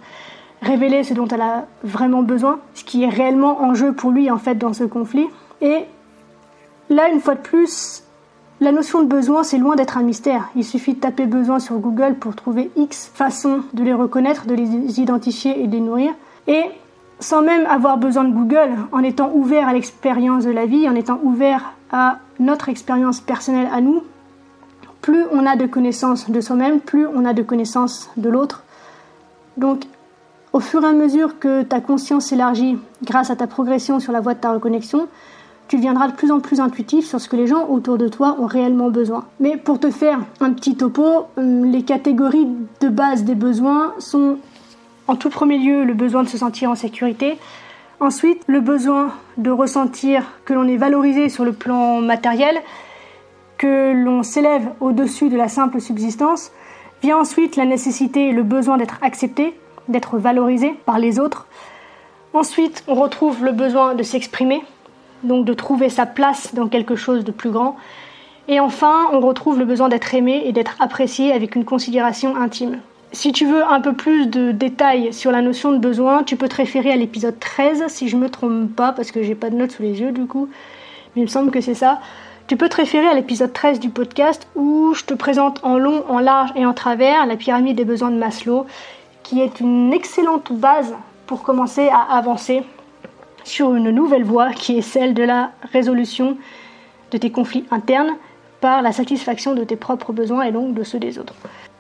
révéler 0.63 1.05
ce 1.05 1.15
dont 1.15 1.29
elle 1.29 1.43
a 1.43 1.67
vraiment 1.83 2.23
besoin, 2.23 2.59
ce 2.75 2.85
qui 2.85 3.05
est 3.05 3.09
réellement 3.09 3.63
en 3.63 3.75
jeu 3.75 3.93
pour 3.93 4.11
lui 4.11 4.31
en 4.31 4.39
fait 4.39 4.57
dans 4.57 4.73
ce 4.73 4.85
conflit. 4.85 5.27
Et 5.61 5.85
là, 6.91 7.09
une 7.09 7.21
fois 7.21 7.35
de 7.35 7.41
plus, 7.41 8.03
la 8.61 8.73
notion 8.73 9.03
de 9.03 9.09
besoin, 9.09 9.43
c'est 9.43 9.59
loin 9.59 9.77
d'être 9.77 9.99
un 9.99 10.03
mystère. 10.03 10.49
Il 10.55 10.65
suffit 10.65 10.95
de 10.95 11.01
taper 11.01 11.27
besoin 11.27 11.59
sur 11.59 11.77
Google 11.79 12.15
pour 12.15 12.37
trouver 12.37 12.71
X 12.77 13.11
façons 13.13 13.61
de 13.73 13.83
les 13.83 13.93
reconnaître, 13.93 14.47
de 14.47 14.55
les 14.55 15.01
identifier 15.01 15.63
et 15.63 15.67
de 15.67 15.73
les 15.73 15.81
nourrir. 15.81 16.13
Et 16.47 16.65
sans 17.19 17.43
même 17.43 17.67
avoir 17.67 17.99
besoin 17.99 18.25
de 18.25 18.33
Google, 18.33 18.71
en 18.93 19.03
étant 19.03 19.33
ouvert 19.35 19.69
à 19.69 19.73
l'expérience 19.73 20.45
de 20.45 20.51
la 20.51 20.67
vie, 20.67 20.89
en 20.89 20.95
étant 20.95 21.19
ouvert 21.23 21.73
à 21.91 22.19
notre 22.39 22.69
expérience 22.69 23.21
personnelle 23.21 23.69
à 23.73 23.81
nous, 23.81 24.03
plus 25.01 25.25
on 25.33 25.47
a 25.47 25.57
de 25.57 25.67
connaissances 25.67 26.31
de 26.31 26.41
soi-même, 26.41 26.81
plus 26.81 27.07
on 27.07 27.25
a 27.25 27.33
de 27.35 27.43
connaissances 27.43 28.11
de 28.17 28.29
l'autre. 28.29 28.63
Donc, 29.57 29.85
au 30.53 30.61
fur 30.61 30.83
et 30.85 30.87
à 30.87 30.93
mesure 30.93 31.39
que 31.39 31.63
ta 31.63 31.81
conscience 31.81 32.27
s'élargit 32.27 32.79
grâce 33.03 33.31
à 33.31 33.37
ta 33.37 33.47
progression 33.47 34.01
sur 34.01 34.13
la 34.13 34.21
voie 34.21 34.35
de 34.35 34.41
ta 34.41 34.53
reconnexion, 34.53 35.09
tu 35.69 35.77
deviendras 35.77 36.09
de 36.09 36.13
plus 36.15 36.31
en 36.31 36.41
plus 36.41 36.61
intuitif 36.61 37.07
sur 37.07 37.21
ce 37.21 37.29
que 37.29 37.37
les 37.37 37.47
gens 37.47 37.69
autour 37.69 37.99
de 37.99 38.09
toi 38.09 38.37
ont 38.39 38.47
réellement 38.47 38.91
besoin. 38.91 39.25
Mais 39.41 39.57
pour 39.57 39.81
te 39.81 39.91
faire 39.91 40.19
un 40.41 40.53
petit 40.53 40.77
topo, 40.77 41.27
hum, 41.37 41.65
les 41.65 41.83
catégories 41.83 42.49
de 42.81 42.89
base 42.89 43.25
des 43.25 43.35
besoins 43.35 43.95
sont 43.99 44.39
en 45.09 45.17
tout 45.17 45.31
premier 45.31 45.59
lieu 45.59 45.85
le 45.85 45.95
besoin 45.95 46.23
de 46.23 46.29
se 46.29 46.39
sentir 46.39 46.71
en 46.71 46.75
sécurité, 46.75 47.39
ensuite 48.01 48.43
le 48.47 48.61
besoin 48.61 49.13
de 49.37 49.51
ressentir 49.51 50.25
que 50.45 50.55
l'on 50.55 50.67
est 50.67 50.77
valorisé 50.77 51.29
sur 51.29 51.45
le 51.45 51.53
plan 51.53 52.01
matériel, 52.01 52.61
que 53.59 53.93
l'on 53.93 54.23
s'élève 54.23 54.69
au-dessus 54.81 55.29
de 55.29 55.37
la 55.37 55.49
simple 55.49 55.81
subsistance, 55.81 56.51
vient 57.03 57.19
ensuite 57.19 57.57
la 57.57 57.67
nécessité 57.67 58.29
et 58.29 58.33
le 58.33 58.43
besoin 58.43 58.77
d'être 58.79 58.99
accepté, 59.03 59.55
d'être 59.89 60.19
valorisé 60.19 60.75
par 60.87 60.99
les 60.99 61.21
autres. 61.21 61.47
Ensuite, 62.33 62.83
on 62.89 62.95
retrouve 62.95 63.45
le 63.45 63.53
besoin 63.53 63.95
de 63.95 64.03
s'exprimer, 64.03 64.63
donc 65.25 65.45
de 65.45 65.55
trouver 65.55 65.89
sa 65.89 66.07
place 66.07 66.55
dans 66.55 66.69
quelque 66.69 66.97
chose 66.97 67.25
de 67.25 67.33
plus 67.33 67.51
grand. 67.51 67.77
Et 68.49 68.61
enfin, 68.61 69.09
on 69.13 69.21
retrouve 69.21 69.59
le 69.59 69.65
besoin 69.65 69.89
d'être 69.89 70.15
aimé 70.15 70.43
et 70.45 70.53
d'être 70.53 70.77
apprécié 70.81 71.33
avec 71.33 71.57
une 71.57 71.65
considération 71.65 72.37
intime. 72.37 72.81
Si 73.13 73.33
tu 73.33 73.47
veux 73.47 73.65
un 73.65 73.81
peu 73.81 73.93
plus 73.93 74.27
de 74.27 74.51
détails 74.51 75.13
sur 75.13 75.31
la 75.31 75.41
notion 75.41 75.71
de 75.73 75.79
besoin, 75.79 76.25
tu 76.25 76.37
peux 76.37 76.49
te 76.49 76.57
référer 76.57 76.91
à 76.91 76.97
l'épisode 76.97 77.39
13, 77.39 77.85
si 77.89 78.09
je 78.09 78.17
me 78.17 78.29
trompe 78.29 78.75
pas, 78.75 78.93
parce 78.93 79.13
que 79.13 79.23
j'ai 79.23 79.37
pas 79.37 79.51
de 79.51 79.57
notes 79.57 79.71
sous 79.71 79.83
les 79.83 80.01
yeux 80.01 80.11
du 80.11 80.27
coup, 80.27 80.49
mais 81.15 81.23
il 81.23 81.25
me 81.25 81.31
semble 81.31 81.51
que 81.51 81.61
c'est 81.61 81.75
ça. 81.75 82.01
Tu 82.49 82.57
peux 82.57 82.69
te 82.69 82.77
référer 82.77 83.07
à 83.07 83.15
l'épisode 83.15 83.53
13 83.53 83.81
du 83.81 83.89
podcast 83.89 84.47
où 84.57 84.93
je 84.95 85.05
te 85.05 85.15
présente 85.15 85.61
en 85.63 85.79
long, 85.79 86.05
en 86.09 86.19
large 86.19 86.51
et 86.57 86.67
en 86.67 86.75
travers 86.75 87.25
la 87.25 87.37
pyramide 87.37 87.77
des 87.77 87.87
besoins 87.87 88.11
de 88.11 88.19
Maslow, 88.19 88.67
qui 89.23 89.41
est 89.41 89.61
une 89.61 89.95
excellente 89.95 90.53
base 90.53 90.93
pour 91.27 91.43
commencer 91.43 91.89
à 91.89 92.17
avancer 92.17 92.63
sur 93.45 93.75
une 93.75 93.91
nouvelle 93.91 94.25
voie 94.25 94.53
qui 94.53 94.79
est 94.79 94.83
celle 94.83 95.15
de 95.15 95.23
la 95.23 95.53
résolution 95.73 96.37
de 97.11 97.19
tes 97.19 97.31
conflits 97.31 97.65
internes 97.71 98.17
par 98.61 98.83
la 98.83 98.93
satisfaction 98.93 99.55
de 99.55 99.63
tes 99.63 99.77
propres 99.77 100.13
besoins 100.13 100.43
et 100.43 100.53
donc 100.53 100.75
de 100.75 100.83
ceux 100.83 100.99
des 100.99 101.19
autres. 101.19 101.35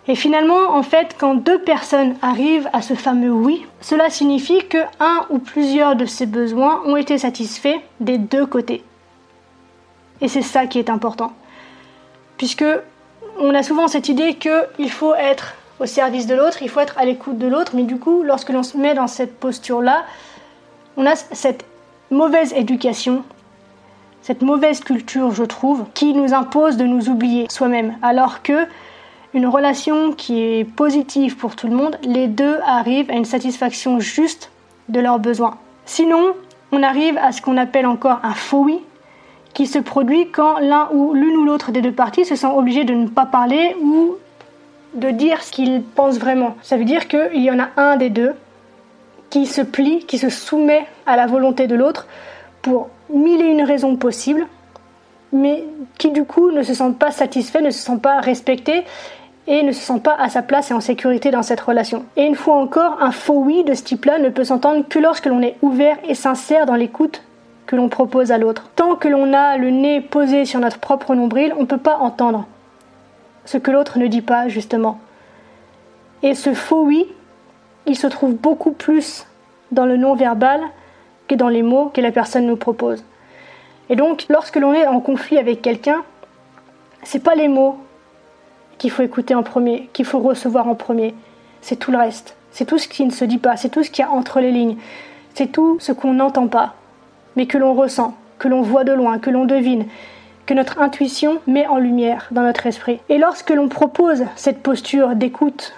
Et 0.06 0.14
finalement, 0.14 0.76
en 0.76 0.82
fait, 0.82 1.16
quand 1.18 1.34
deux 1.34 1.58
personnes 1.58 2.14
arrivent 2.20 2.68
à 2.74 2.82
ce 2.82 2.92
fameux 2.94 3.32
oui, 3.32 3.64
cela 3.80 4.10
signifie 4.10 4.66
que 4.68 4.78
un 5.00 5.24
ou 5.30 5.38
plusieurs 5.38 5.96
de 5.96 6.04
ces 6.04 6.26
besoins 6.26 6.82
ont 6.84 6.96
été 6.96 7.16
satisfaits 7.16 7.80
des 8.00 8.18
deux 8.18 8.44
côtés. 8.44 8.84
Et 10.20 10.28
c'est 10.28 10.42
ça 10.42 10.66
qui 10.66 10.78
est 10.78 10.90
important. 10.90 11.32
Puisque 12.36 12.64
on 13.38 13.54
a 13.54 13.62
souvent 13.62 13.88
cette 13.88 14.08
idée 14.08 14.34
qu'il 14.34 14.90
faut 14.90 15.14
être 15.14 15.54
au 15.80 15.86
service 15.86 16.26
de 16.26 16.34
l'autre, 16.34 16.62
il 16.62 16.68
faut 16.68 16.80
être 16.80 16.98
à 16.98 17.04
l'écoute 17.04 17.38
de 17.38 17.46
l'autre, 17.46 17.72
mais 17.74 17.82
du 17.82 17.98
coup, 17.98 18.22
lorsque 18.22 18.50
l'on 18.50 18.62
se 18.62 18.76
met 18.76 18.94
dans 18.94 19.06
cette 19.06 19.38
posture-là, 19.40 20.04
on 20.96 21.06
a 21.06 21.16
cette 21.16 21.64
mauvaise 22.10 22.52
éducation, 22.52 23.24
cette 24.22 24.42
mauvaise 24.42 24.80
culture, 24.80 25.32
je 25.32 25.44
trouve, 25.44 25.84
qui 25.94 26.14
nous 26.14 26.32
impose 26.32 26.76
de 26.76 26.84
nous 26.84 27.08
oublier 27.08 27.46
soi-même. 27.50 27.96
Alors 28.02 28.42
que 28.42 28.66
une 29.34 29.46
relation 29.46 30.12
qui 30.12 30.40
est 30.40 30.64
positive 30.64 31.36
pour 31.36 31.56
tout 31.56 31.66
le 31.66 31.74
monde, 31.74 31.98
les 32.04 32.28
deux 32.28 32.58
arrivent 32.64 33.10
à 33.10 33.14
une 33.14 33.24
satisfaction 33.24 33.98
juste 33.98 34.50
de 34.88 35.00
leurs 35.00 35.18
besoins. 35.18 35.58
Sinon, 35.86 36.34
on 36.72 36.82
arrive 36.82 37.18
à 37.18 37.32
ce 37.32 37.42
qu'on 37.42 37.56
appelle 37.56 37.86
encore 37.86 38.20
un 38.22 38.34
faux 38.34 38.62
oui, 38.62 38.80
qui 39.52 39.66
se 39.66 39.78
produit 39.78 40.28
quand 40.30 40.58
l'un 40.58 40.88
ou 40.92 41.14
l'une 41.14 41.36
ou 41.36 41.44
l'autre 41.44 41.72
des 41.72 41.80
deux 41.80 41.92
parties 41.92 42.24
se 42.24 42.36
sent 42.36 42.46
obligé 42.46 42.84
de 42.84 42.94
ne 42.94 43.08
pas 43.08 43.26
parler 43.26 43.76
ou 43.82 44.14
de 44.94 45.10
dire 45.10 45.42
ce 45.42 45.50
qu'il 45.50 45.82
pense 45.82 46.18
vraiment. 46.18 46.56
Ça 46.62 46.76
veut 46.76 46.84
dire 46.84 47.08
qu'il 47.08 47.42
y 47.42 47.50
en 47.50 47.58
a 47.58 47.68
un 47.76 47.96
des 47.96 48.10
deux 48.10 48.32
qui 49.30 49.46
se 49.46 49.60
plie, 49.60 50.04
qui 50.06 50.18
se 50.18 50.28
soumet 50.28 50.86
à 51.06 51.16
la 51.16 51.26
volonté 51.26 51.66
de 51.66 51.74
l'autre 51.74 52.06
pour 52.62 52.88
mille 53.10 53.42
et 53.42 53.50
une 53.50 53.62
raisons 53.62 53.96
possibles, 53.96 54.46
mais 55.32 55.64
qui 55.98 56.10
du 56.10 56.24
coup 56.24 56.50
ne 56.50 56.62
se 56.62 56.74
sent 56.74 56.92
pas 56.98 57.10
satisfait, 57.10 57.60
ne 57.60 57.70
se 57.70 57.80
sent 57.80 57.98
pas 57.98 58.20
respecté 58.20 58.84
et 59.46 59.62
ne 59.62 59.72
se 59.72 59.80
sent 59.80 60.00
pas 60.00 60.14
à 60.14 60.28
sa 60.28 60.42
place 60.42 60.70
et 60.70 60.74
en 60.74 60.80
sécurité 60.80 61.30
dans 61.30 61.42
cette 61.42 61.60
relation. 61.60 62.04
Et 62.16 62.24
une 62.24 62.36
fois 62.36 62.54
encore, 62.54 62.98
un 63.00 63.10
faux 63.10 63.40
oui 63.40 63.64
de 63.64 63.74
ce 63.74 63.82
type-là 63.82 64.18
ne 64.18 64.30
peut 64.30 64.44
s'entendre 64.44 64.84
que 64.88 64.98
lorsque 64.98 65.26
l'on 65.26 65.42
est 65.42 65.56
ouvert 65.60 65.98
et 66.08 66.14
sincère 66.14 66.66
dans 66.66 66.76
l'écoute 66.76 67.22
que 67.66 67.76
l'on 67.76 67.88
propose 67.88 68.32
à 68.32 68.38
l'autre. 68.38 68.70
Tant 68.76 68.94
que 68.94 69.08
l'on 69.08 69.32
a 69.32 69.56
le 69.56 69.70
nez 69.70 70.00
posé 70.00 70.44
sur 70.44 70.60
notre 70.60 70.78
propre 70.78 71.14
nombril, 71.14 71.54
on 71.56 71.62
ne 71.62 71.66
peut 71.66 71.78
pas 71.78 71.96
entendre 71.96 72.46
ce 73.44 73.58
que 73.58 73.70
l'autre 73.70 73.98
ne 73.98 74.06
dit 74.06 74.22
pas, 74.22 74.48
justement. 74.48 74.98
Et 76.22 76.34
ce 76.34 76.54
faux 76.54 76.84
oui, 76.84 77.06
il 77.86 77.96
se 77.96 78.06
trouve 78.06 78.34
beaucoup 78.34 78.72
plus 78.72 79.26
dans 79.72 79.86
le 79.86 79.96
non-verbal 79.96 80.60
que 81.28 81.34
dans 81.34 81.48
les 81.48 81.62
mots 81.62 81.90
que 81.92 82.00
la 82.00 82.12
personne 82.12 82.46
nous 82.46 82.56
propose. 82.56 83.04
Et 83.90 83.96
donc, 83.96 84.26
lorsque 84.28 84.56
l'on 84.56 84.72
est 84.72 84.86
en 84.86 85.00
conflit 85.00 85.38
avec 85.38 85.62
quelqu'un, 85.62 86.02
c'est 87.02 87.22
pas 87.22 87.34
les 87.34 87.48
mots 87.48 87.78
qu'il 88.78 88.90
faut 88.90 89.02
écouter 89.02 89.34
en 89.34 89.42
premier, 89.42 89.88
qu'il 89.92 90.04
faut 90.04 90.20
recevoir 90.20 90.68
en 90.68 90.74
premier. 90.74 91.14
C'est 91.60 91.76
tout 91.76 91.90
le 91.90 91.98
reste. 91.98 92.36
C'est 92.50 92.64
tout 92.64 92.78
ce 92.78 92.88
qui 92.88 93.04
ne 93.04 93.10
se 93.10 93.24
dit 93.24 93.38
pas. 93.38 93.56
C'est 93.56 93.68
tout 93.68 93.82
ce 93.82 93.90
qu'il 93.90 94.04
y 94.04 94.08
a 94.08 94.10
entre 94.10 94.40
les 94.40 94.52
lignes. 94.52 94.76
C'est 95.34 95.50
tout 95.50 95.78
ce 95.80 95.92
qu'on 95.92 96.14
n'entend 96.14 96.46
pas, 96.46 96.74
mais 97.36 97.46
que 97.46 97.58
l'on 97.58 97.74
ressent, 97.74 98.14
que 98.38 98.48
l'on 98.48 98.62
voit 98.62 98.84
de 98.84 98.92
loin, 98.92 99.18
que 99.18 99.30
l'on 99.30 99.44
devine, 99.44 99.86
que 100.46 100.54
notre 100.54 100.80
intuition 100.80 101.40
met 101.46 101.66
en 101.66 101.78
lumière 101.78 102.28
dans 102.30 102.42
notre 102.42 102.66
esprit. 102.66 103.00
Et 103.08 103.18
lorsque 103.18 103.50
l'on 103.50 103.68
propose 103.68 104.24
cette 104.36 104.62
posture 104.62 105.16
d'écoute 105.16 105.74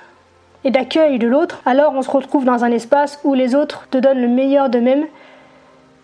d'accueil 0.70 1.18
de 1.18 1.26
l'autre, 1.26 1.60
alors 1.66 1.94
on 1.94 2.02
se 2.02 2.10
retrouve 2.10 2.44
dans 2.44 2.64
un 2.64 2.70
espace 2.70 3.20
où 3.24 3.34
les 3.34 3.54
autres 3.54 3.86
te 3.90 3.98
donnent 3.98 4.20
le 4.20 4.28
meilleur 4.28 4.68
d'eux-mêmes, 4.68 5.06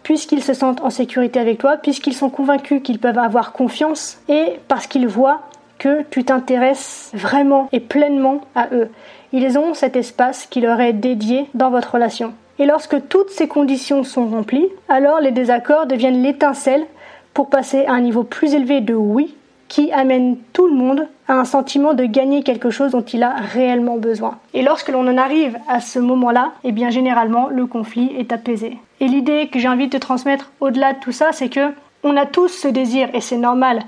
puisqu'ils 0.02 0.42
se 0.42 0.54
sentent 0.54 0.82
en 0.82 0.90
sécurité 0.90 1.40
avec 1.40 1.58
toi, 1.58 1.76
puisqu'ils 1.76 2.14
sont 2.14 2.30
convaincus 2.30 2.82
qu'ils 2.82 2.98
peuvent 2.98 3.18
avoir 3.18 3.52
confiance, 3.52 4.20
et 4.28 4.58
parce 4.68 4.86
qu'ils 4.86 5.08
voient 5.08 5.40
que 5.78 6.02
tu 6.10 6.24
t'intéresses 6.24 7.10
vraiment 7.12 7.68
et 7.72 7.80
pleinement 7.80 8.40
à 8.54 8.68
eux. 8.72 8.88
Ils 9.32 9.58
ont 9.58 9.74
cet 9.74 9.96
espace 9.96 10.46
qui 10.46 10.60
leur 10.60 10.80
est 10.80 10.92
dédié 10.92 11.48
dans 11.54 11.70
votre 11.70 11.94
relation. 11.94 12.34
Et 12.58 12.66
lorsque 12.66 13.08
toutes 13.08 13.30
ces 13.30 13.48
conditions 13.48 14.04
sont 14.04 14.26
remplies, 14.26 14.68
alors 14.88 15.20
les 15.20 15.32
désaccords 15.32 15.86
deviennent 15.86 16.22
l'étincelle 16.22 16.86
pour 17.34 17.48
passer 17.48 17.86
à 17.86 17.92
un 17.92 18.00
niveau 18.00 18.22
plus 18.22 18.54
élevé 18.54 18.80
de 18.80 18.94
oui 18.94 19.34
qui 19.68 19.90
amène 19.90 20.36
tout 20.52 20.66
le 20.66 20.74
monde 20.74 21.08
un 21.38 21.44
sentiment 21.44 21.94
de 21.94 22.04
gagner 22.04 22.42
quelque 22.42 22.70
chose 22.70 22.92
dont 22.92 23.02
il 23.02 23.22
a 23.22 23.34
réellement 23.34 23.96
besoin. 23.96 24.38
Et 24.54 24.62
lorsque 24.62 24.88
l'on 24.88 25.06
en 25.06 25.16
arrive 25.16 25.56
à 25.68 25.80
ce 25.80 25.98
moment-là, 25.98 26.52
eh 26.64 26.72
bien 26.72 26.90
généralement 26.90 27.48
le 27.48 27.66
conflit 27.66 28.12
est 28.18 28.32
apaisé. 28.32 28.78
Et 29.00 29.08
l'idée 29.08 29.48
que 29.48 29.58
j'ai 29.58 29.68
envie 29.68 29.88
de 29.88 29.96
te 29.96 30.02
transmettre 30.02 30.50
au-delà 30.60 30.92
de 30.92 31.00
tout 31.00 31.12
ça, 31.12 31.32
c'est 31.32 31.48
que 31.48 31.72
on 32.04 32.16
a 32.16 32.26
tous 32.26 32.48
ce 32.48 32.68
désir 32.68 33.08
et 33.14 33.20
c'est 33.20 33.38
normal 33.38 33.82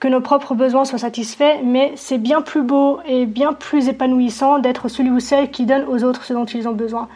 que 0.00 0.08
nos 0.08 0.20
propres 0.20 0.54
besoins 0.54 0.84
soient 0.84 0.98
satisfaits, 0.98 1.60
mais 1.62 1.92
c'est 1.94 2.18
bien 2.18 2.40
plus 2.40 2.62
beau 2.62 2.98
et 3.06 3.26
bien 3.26 3.52
plus 3.52 3.88
épanouissant 3.88 4.58
d'être 4.58 4.88
celui 4.88 5.10
ou 5.10 5.20
celle 5.20 5.50
qui 5.50 5.64
donne 5.64 5.84
aux 5.88 6.02
autres 6.02 6.24
ce 6.24 6.32
dont 6.32 6.44
ils 6.44 6.68
ont 6.68 6.72
besoin. 6.72 7.08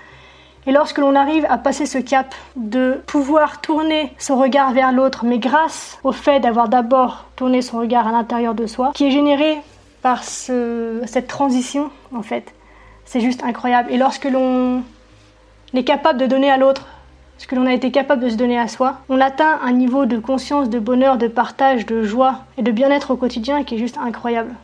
Et 0.66 0.72
lorsque 0.72 0.98
l'on 0.98 1.14
arrive 1.14 1.46
à 1.48 1.59
passer 1.59 1.87
ce 1.87 1.98
cap 1.98 2.35
de 2.57 3.00
pouvoir 3.07 3.61
tourner 3.61 4.12
son 4.18 4.37
regard 4.37 4.72
vers 4.72 4.90
l'autre, 4.90 5.24
mais 5.24 5.38
grâce 5.38 5.98
au 6.02 6.11
fait 6.11 6.40
d'avoir 6.40 6.68
d'abord 6.68 7.26
tourné 7.37 7.62
son 7.62 7.79
regard 7.79 8.09
à 8.09 8.12
l'intérieur 8.12 8.55
de 8.55 8.66
soi, 8.66 8.90
qui 8.94 9.07
est 9.07 9.11
généré 9.12 9.59
par 10.02 10.24
cette 10.24 11.29
transition, 11.29 11.90
en 12.12 12.22
fait, 12.22 12.52
c'est 13.05 13.20
juste 13.20 13.44
incroyable. 13.44 13.92
Et 13.92 13.96
lorsque 13.96 14.24
l'on 14.24 14.83
est 15.72 15.85
capable 15.85 16.18
de 16.18 16.26
donner 16.26 16.50
à 16.50 16.57
l'autre 16.57 16.87
ce 17.38 17.46
que 17.46 17.55
l'on 17.55 17.66
a 17.66 17.72
été 17.72 17.90
capable 17.90 18.24
de 18.24 18.31
se 18.31 18.37
donner 18.37 18.59
à 18.59 18.66
soi, 18.66 19.00
on 19.09 19.20
atteint 19.20 19.61
un 19.62 19.72
niveau 19.72 20.07
de 20.07 20.18
conscience, 20.18 20.70
de 20.70 20.79
bonheur, 20.79 21.18
de 21.18 21.29
partage, 21.29 21.87
de 21.87 22.02
joie 22.02 22.40
et 22.57 22.62
de 22.62 22.72
bien-être 22.72 23.12
au 23.12 23.16
quotidien 23.16 23.62
qui 23.62 23.74
est 23.76 23.79
juste 23.79 23.98
incroyable. 23.98 24.55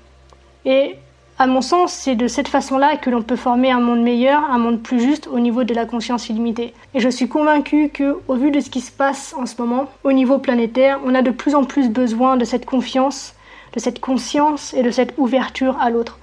À 1.43 1.49
mon 1.49 1.61
sens, 1.61 1.93
c'est 1.93 2.15
de 2.15 2.29
cette 2.29 2.47
façon-là 2.47 2.97
que 2.97 3.11
l'on 3.11 3.21
peut 3.21 3.35
former 3.35 3.73
un 3.73 3.81
monde 3.81 4.01
meilleur, 4.01 4.45
un 4.49 4.59
monde 4.59 4.81
plus 4.81 5.01
juste 5.01 5.27
au 5.27 5.41
niveau 5.41 5.65
de 5.65 5.75
la 5.75 5.87
conscience 5.87 6.29
illimitée. 6.29 6.73
Et 6.95 7.01
je 7.01 7.09
suis 7.09 7.29
convaincue 7.29 7.89
que, 7.89 8.21
au 8.29 8.37
vu 8.37 8.53
de 8.53 8.61
ce 8.61 8.71
qui 8.71 8.81
se 8.81 8.93
passe 8.93 9.35
en 9.37 9.45
ce 9.45 9.61
moment, 9.61 9.87
au 10.05 10.13
niveau 10.13 10.39
planétaire, 10.39 11.01
on 11.05 11.17
a 11.17 11.21
de 11.21 11.33
plus 11.33 11.57
en 11.57 11.65
plus 11.65 11.89
besoin 11.89 12.37
de 12.37 12.45
cette 12.45 12.65
confiance, 12.65 13.35
de 13.73 13.81
cette 13.81 13.99
conscience 13.99 14.73
et 14.73 14.85
de 14.85 14.93
cette 14.93 15.15
ouverture 15.19 15.77
à 15.81 15.91
l'autre. 15.91 16.21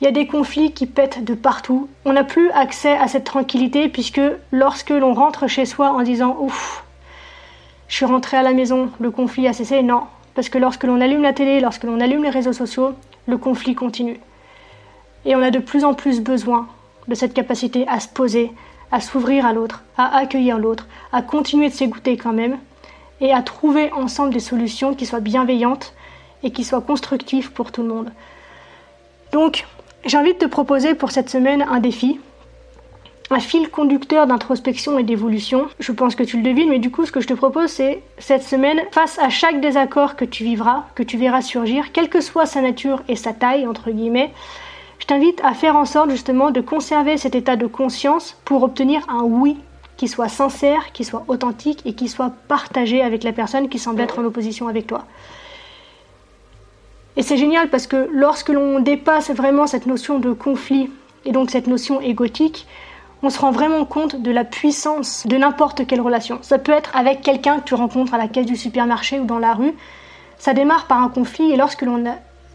Il 0.00 0.04
y 0.04 0.06
a 0.06 0.12
des 0.12 0.28
conflits 0.28 0.70
qui 0.70 0.86
pètent 0.86 1.24
de 1.24 1.34
partout. 1.34 1.88
On 2.04 2.12
n'a 2.12 2.22
plus 2.22 2.52
accès 2.52 2.96
à 2.96 3.08
cette 3.08 3.24
tranquillité 3.24 3.88
puisque 3.88 4.20
lorsque 4.52 4.90
l'on 4.90 5.12
rentre 5.12 5.48
chez 5.48 5.66
soi 5.66 5.90
en 5.90 6.02
disant 6.02 6.36
ouf, 6.38 6.84
je 7.88 7.96
suis 7.96 8.06
rentré 8.06 8.36
à 8.36 8.42
la 8.42 8.52
maison, 8.52 8.90
le 9.00 9.10
conflit 9.10 9.48
a 9.48 9.52
cessé, 9.52 9.82
non. 9.82 10.02
Parce 10.34 10.48
que 10.48 10.58
lorsque 10.58 10.84
l'on 10.84 11.00
allume 11.00 11.22
la 11.22 11.32
télé, 11.32 11.60
lorsque 11.60 11.84
l'on 11.84 12.00
allume 12.00 12.22
les 12.22 12.30
réseaux 12.30 12.52
sociaux, 12.52 12.94
le 13.26 13.38
conflit 13.38 13.74
continue. 13.74 14.20
Et 15.24 15.36
on 15.36 15.42
a 15.42 15.50
de 15.50 15.58
plus 15.58 15.84
en 15.84 15.94
plus 15.94 16.20
besoin 16.20 16.68
de 17.08 17.14
cette 17.14 17.34
capacité 17.34 17.86
à 17.88 18.00
se 18.00 18.08
poser, 18.08 18.52
à 18.92 19.00
s'ouvrir 19.00 19.46
à 19.46 19.52
l'autre, 19.52 19.82
à 19.96 20.16
accueillir 20.16 20.58
l'autre, 20.58 20.86
à 21.12 21.22
continuer 21.22 21.68
de 21.68 21.74
s'écouter 21.74 22.16
quand 22.16 22.32
même, 22.32 22.58
et 23.20 23.32
à 23.32 23.42
trouver 23.42 23.92
ensemble 23.92 24.32
des 24.32 24.40
solutions 24.40 24.94
qui 24.94 25.06
soient 25.06 25.20
bienveillantes 25.20 25.94
et 26.42 26.50
qui 26.52 26.64
soient 26.64 26.80
constructives 26.80 27.52
pour 27.52 27.70
tout 27.70 27.82
le 27.82 27.88
monde. 27.88 28.12
Donc, 29.32 29.66
de 30.04 30.32
te 30.32 30.46
proposer 30.46 30.94
pour 30.94 31.10
cette 31.10 31.28
semaine 31.28 31.62
un 31.68 31.80
défi, 31.80 32.18
un 33.30 33.38
fil 33.40 33.70
conducteur 33.70 34.26
d'introspection 34.26 34.98
et 34.98 35.04
d'évolution. 35.04 35.68
Je 35.78 35.92
pense 35.92 36.16
que 36.16 36.24
tu 36.24 36.36
le 36.36 36.42
devines, 36.42 36.68
mais 36.68 36.80
du 36.80 36.90
coup, 36.90 37.06
ce 37.06 37.12
que 37.12 37.20
je 37.20 37.28
te 37.28 37.34
propose, 37.34 37.70
c'est 37.70 38.02
cette 38.18 38.42
semaine, 38.42 38.80
face 38.90 39.18
à 39.20 39.28
chaque 39.28 39.60
désaccord 39.60 40.16
que 40.16 40.24
tu 40.24 40.42
vivras, 40.42 40.84
que 40.96 41.04
tu 41.04 41.16
verras 41.16 41.40
surgir, 41.40 41.92
quelle 41.92 42.08
que 42.08 42.20
soit 42.20 42.46
sa 42.46 42.60
nature 42.60 43.02
et 43.08 43.14
sa 43.14 43.32
taille, 43.32 43.66
entre 43.66 43.90
guillemets, 43.90 44.32
je 44.98 45.06
t'invite 45.06 45.40
à 45.44 45.54
faire 45.54 45.76
en 45.76 45.84
sorte 45.84 46.10
justement 46.10 46.50
de 46.50 46.60
conserver 46.60 47.16
cet 47.16 47.34
état 47.34 47.56
de 47.56 47.66
conscience 47.66 48.36
pour 48.44 48.62
obtenir 48.64 49.02
un 49.08 49.22
oui 49.22 49.56
qui 49.96 50.08
soit 50.08 50.28
sincère, 50.28 50.92
qui 50.92 51.04
soit 51.04 51.24
authentique 51.28 51.82
et 51.84 51.94
qui 51.94 52.08
soit 52.08 52.32
partagé 52.48 53.00
avec 53.02 53.22
la 53.22 53.32
personne 53.32 53.68
qui 53.68 53.78
semble 53.78 54.00
être 54.00 54.18
en 54.18 54.24
opposition 54.24 54.66
avec 54.66 54.86
toi. 54.86 55.04
Et 57.16 57.22
c'est 57.22 57.36
génial 57.36 57.68
parce 57.68 57.86
que 57.86 58.08
lorsque 58.12 58.48
l'on 58.48 58.80
dépasse 58.80 59.30
vraiment 59.30 59.66
cette 59.66 59.86
notion 59.86 60.18
de 60.18 60.32
conflit 60.32 60.90
et 61.24 61.32
donc 61.32 61.50
cette 61.50 61.66
notion 61.66 62.00
égotique, 62.00 62.66
on 63.22 63.30
se 63.30 63.38
rend 63.38 63.50
vraiment 63.50 63.84
compte 63.84 64.16
de 64.16 64.30
la 64.30 64.44
puissance 64.44 65.26
de 65.26 65.36
n'importe 65.36 65.86
quelle 65.86 66.00
relation. 66.00 66.38
Ça 66.42 66.58
peut 66.58 66.72
être 66.72 66.96
avec 66.96 67.20
quelqu'un 67.20 67.60
que 67.60 67.64
tu 67.64 67.74
rencontres 67.74 68.14
à 68.14 68.18
la 68.18 68.28
caisse 68.28 68.46
du 68.46 68.56
supermarché 68.56 69.18
ou 69.18 69.24
dans 69.24 69.38
la 69.38 69.54
rue. 69.54 69.74
Ça 70.38 70.54
démarre 70.54 70.86
par 70.86 71.02
un 71.02 71.08
conflit 71.08 71.52
et 71.52 71.56
lorsque 71.56 71.82
l'on 71.82 72.04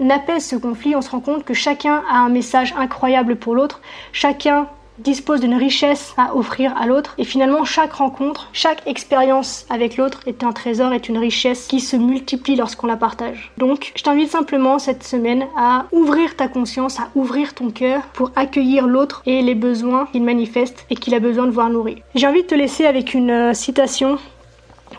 apaise 0.10 0.46
ce 0.46 0.56
conflit, 0.56 0.96
on 0.96 1.02
se 1.02 1.10
rend 1.12 1.20
compte 1.20 1.44
que 1.44 1.54
chacun 1.54 2.04
a 2.10 2.18
un 2.18 2.30
message 2.30 2.74
incroyable 2.78 3.36
pour 3.36 3.54
l'autre, 3.54 3.82
chacun 4.12 4.68
dispose 5.00 5.42
d'une 5.42 5.56
richesse 5.56 6.14
à 6.18 6.36
offrir 6.36 6.76
à 6.78 6.86
l'autre 6.86 7.14
et 7.18 7.24
finalement 7.24 7.64
chaque 7.66 7.94
rencontre, 7.94 8.50
chaque 8.54 8.86
expérience 8.88 9.66
avec 9.70 9.98
l'autre 9.98 10.22
est 10.26 10.44
un 10.44 10.52
trésor, 10.52 10.94
est 10.94 11.10
une 11.10 11.18
richesse 11.18 11.68
qui 11.68 11.80
se 11.80 11.96
multiplie 11.96 12.56
lorsqu'on 12.56 12.88
la 12.88 12.98
partage. 12.98 13.52
Donc 13.58 13.92
je 13.96 14.04
t'invite 14.04 14.30
simplement 14.30 14.80
cette 14.80 15.04
semaine 15.04 15.46
à 15.58 15.86
ouvrir 15.92 16.36
ta 16.36 16.48
conscience, 16.48 17.00
à 17.00 17.10
ouvrir 17.16 17.54
ton 17.54 17.70
cœur 17.72 18.02
pour 18.14 18.32
accueillir 18.36 18.88
l'autre 18.88 19.22
et 19.26 19.42
les 19.42 19.56
besoins 19.56 20.08
qu'il 20.12 20.24
manifeste 20.24 20.86
et 20.90 20.96
qu'il 20.96 21.14
a 21.14 21.20
besoin 21.20 21.46
de 21.46 21.52
voir 21.52 21.70
nourris. 21.70 22.02
J'ai 22.16 22.28
envie 22.28 22.44
de 22.44 22.48
te 22.48 22.56
laisser 22.56 22.86
avec 22.86 23.14
une 23.14 23.32
euh, 23.32 23.54
citation 23.54 24.18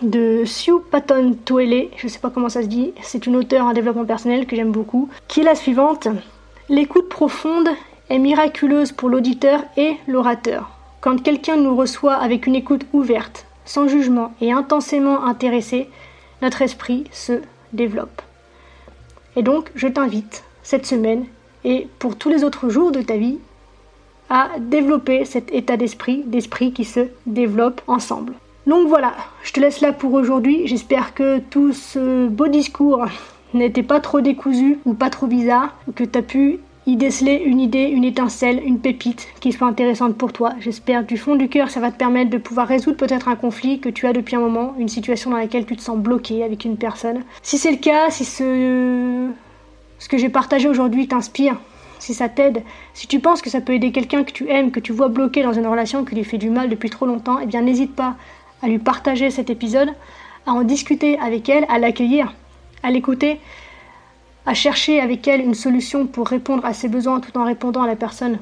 de 0.02 0.44
Sue 0.44 0.80
Patton 0.90 1.36
Toele, 1.44 1.88
je 1.96 2.08
sais 2.08 2.18
pas 2.18 2.30
comment 2.30 2.48
ça 2.48 2.62
se 2.62 2.66
dit, 2.66 2.92
c'est 3.02 3.26
une 3.26 3.36
auteure 3.36 3.66
en 3.66 3.72
développement 3.72 4.04
personnel 4.04 4.46
que 4.46 4.56
j'aime 4.56 4.72
beaucoup, 4.72 5.08
qui 5.28 5.40
est 5.40 5.44
la 5.44 5.54
suivante. 5.54 6.08
L'écoute 6.68 7.08
profonde 7.08 7.68
est 8.08 8.18
miraculeuse 8.18 8.92
pour 8.92 9.08
l'auditeur 9.08 9.62
et 9.76 9.96
l'orateur. 10.06 10.70
Quand 11.00 11.22
quelqu'un 11.22 11.56
nous 11.56 11.76
reçoit 11.76 12.14
avec 12.14 12.46
une 12.46 12.54
écoute 12.54 12.86
ouverte, 12.92 13.46
sans 13.64 13.88
jugement 13.88 14.32
et 14.40 14.52
intensément 14.52 15.24
intéressé, 15.24 15.88
notre 16.42 16.62
esprit 16.62 17.04
se 17.12 17.40
développe. 17.72 18.22
Et 19.36 19.42
donc, 19.42 19.70
je 19.74 19.88
t'invite 19.88 20.44
cette 20.62 20.86
semaine 20.86 21.26
et 21.64 21.88
pour 21.98 22.16
tous 22.16 22.28
les 22.28 22.44
autres 22.44 22.68
jours 22.68 22.92
de 22.92 23.02
ta 23.02 23.16
vie 23.16 23.38
à 24.30 24.50
développer 24.58 25.24
cet 25.24 25.52
état 25.52 25.76
d'esprit, 25.76 26.22
d'esprit 26.26 26.72
qui 26.72 26.84
se 26.84 27.08
développe 27.26 27.82
ensemble. 27.86 28.34
Donc 28.66 28.88
voilà, 28.88 29.14
je 29.44 29.52
te 29.52 29.60
laisse 29.60 29.80
là 29.80 29.92
pour 29.92 30.12
aujourd'hui. 30.14 30.66
J'espère 30.66 31.14
que 31.14 31.38
tout 31.38 31.72
ce 31.72 32.26
beau 32.26 32.48
discours 32.48 33.04
n'était 33.54 33.84
pas 33.84 34.00
trop 34.00 34.20
décousu 34.20 34.78
ou 34.84 34.94
pas 34.94 35.10
trop 35.10 35.26
bizarre, 35.26 35.74
que 35.94 36.02
tu 36.02 36.18
as 36.18 36.22
pu 36.22 36.58
y 36.86 36.96
déceler 36.96 37.42
une 37.44 37.60
idée, 37.60 37.82
une 37.84 38.04
étincelle, 38.04 38.62
une 38.64 38.78
pépite 38.78 39.26
qui 39.40 39.50
soit 39.52 39.66
intéressante 39.66 40.16
pour 40.16 40.32
toi. 40.32 40.52
J'espère 40.60 41.04
du 41.04 41.16
fond 41.16 41.34
du 41.34 41.48
cœur 41.48 41.70
ça 41.70 41.80
va 41.80 41.90
te 41.90 41.98
permettre 41.98 42.30
de 42.30 42.38
pouvoir 42.38 42.68
résoudre 42.68 42.96
peut-être 42.96 43.28
un 43.28 43.34
conflit 43.34 43.80
que 43.80 43.88
tu 43.88 44.06
as 44.06 44.12
depuis 44.12 44.36
un 44.36 44.40
moment, 44.40 44.74
une 44.78 44.88
situation 44.88 45.30
dans 45.30 45.36
laquelle 45.36 45.66
tu 45.66 45.76
te 45.76 45.82
sens 45.82 45.98
bloqué 45.98 46.44
avec 46.44 46.64
une 46.64 46.76
personne. 46.76 47.24
Si 47.42 47.58
c'est 47.58 47.72
le 47.72 47.78
cas, 47.78 48.10
si 48.10 48.24
ce, 48.24 49.28
ce 49.98 50.08
que 50.08 50.16
j'ai 50.16 50.28
partagé 50.28 50.68
aujourd'hui 50.68 51.08
t'inspire, 51.08 51.56
si 51.98 52.14
ça 52.14 52.28
t'aide, 52.28 52.62
si 52.94 53.08
tu 53.08 53.18
penses 53.18 53.42
que 53.42 53.50
ça 53.50 53.60
peut 53.60 53.72
aider 53.72 53.90
quelqu'un 53.90 54.22
que 54.22 54.32
tu 54.32 54.48
aimes, 54.48 54.70
que 54.70 54.80
tu 54.80 54.92
vois 54.92 55.08
bloqué 55.08 55.42
dans 55.42 55.52
une 55.52 55.66
relation 55.66 56.04
qui 56.04 56.14
lui 56.14 56.24
fait 56.24 56.38
du 56.38 56.50
mal 56.50 56.68
depuis 56.68 56.90
trop 56.90 57.06
longtemps, 57.06 57.38
eh 57.42 57.46
bien 57.46 57.62
n'hésite 57.62 57.96
pas 57.96 58.14
à 58.62 58.68
lui 58.68 58.78
partager 58.78 59.30
cet 59.30 59.50
épisode, 59.50 59.90
à 60.46 60.52
en 60.52 60.62
discuter 60.62 61.18
avec 61.18 61.48
elle, 61.48 61.66
à 61.68 61.80
l'accueillir, 61.80 62.32
à 62.84 62.92
l'écouter 62.92 63.40
à 64.46 64.54
chercher 64.54 65.00
avec 65.00 65.26
elle 65.26 65.40
une 65.40 65.54
solution 65.54 66.06
pour 66.06 66.28
répondre 66.28 66.64
à 66.64 66.72
ses 66.72 66.88
besoins 66.88 67.20
tout 67.20 67.36
en 67.36 67.44
répondant 67.44 67.82
à 67.82 67.86
la 67.86 67.96
personne, 67.96 68.38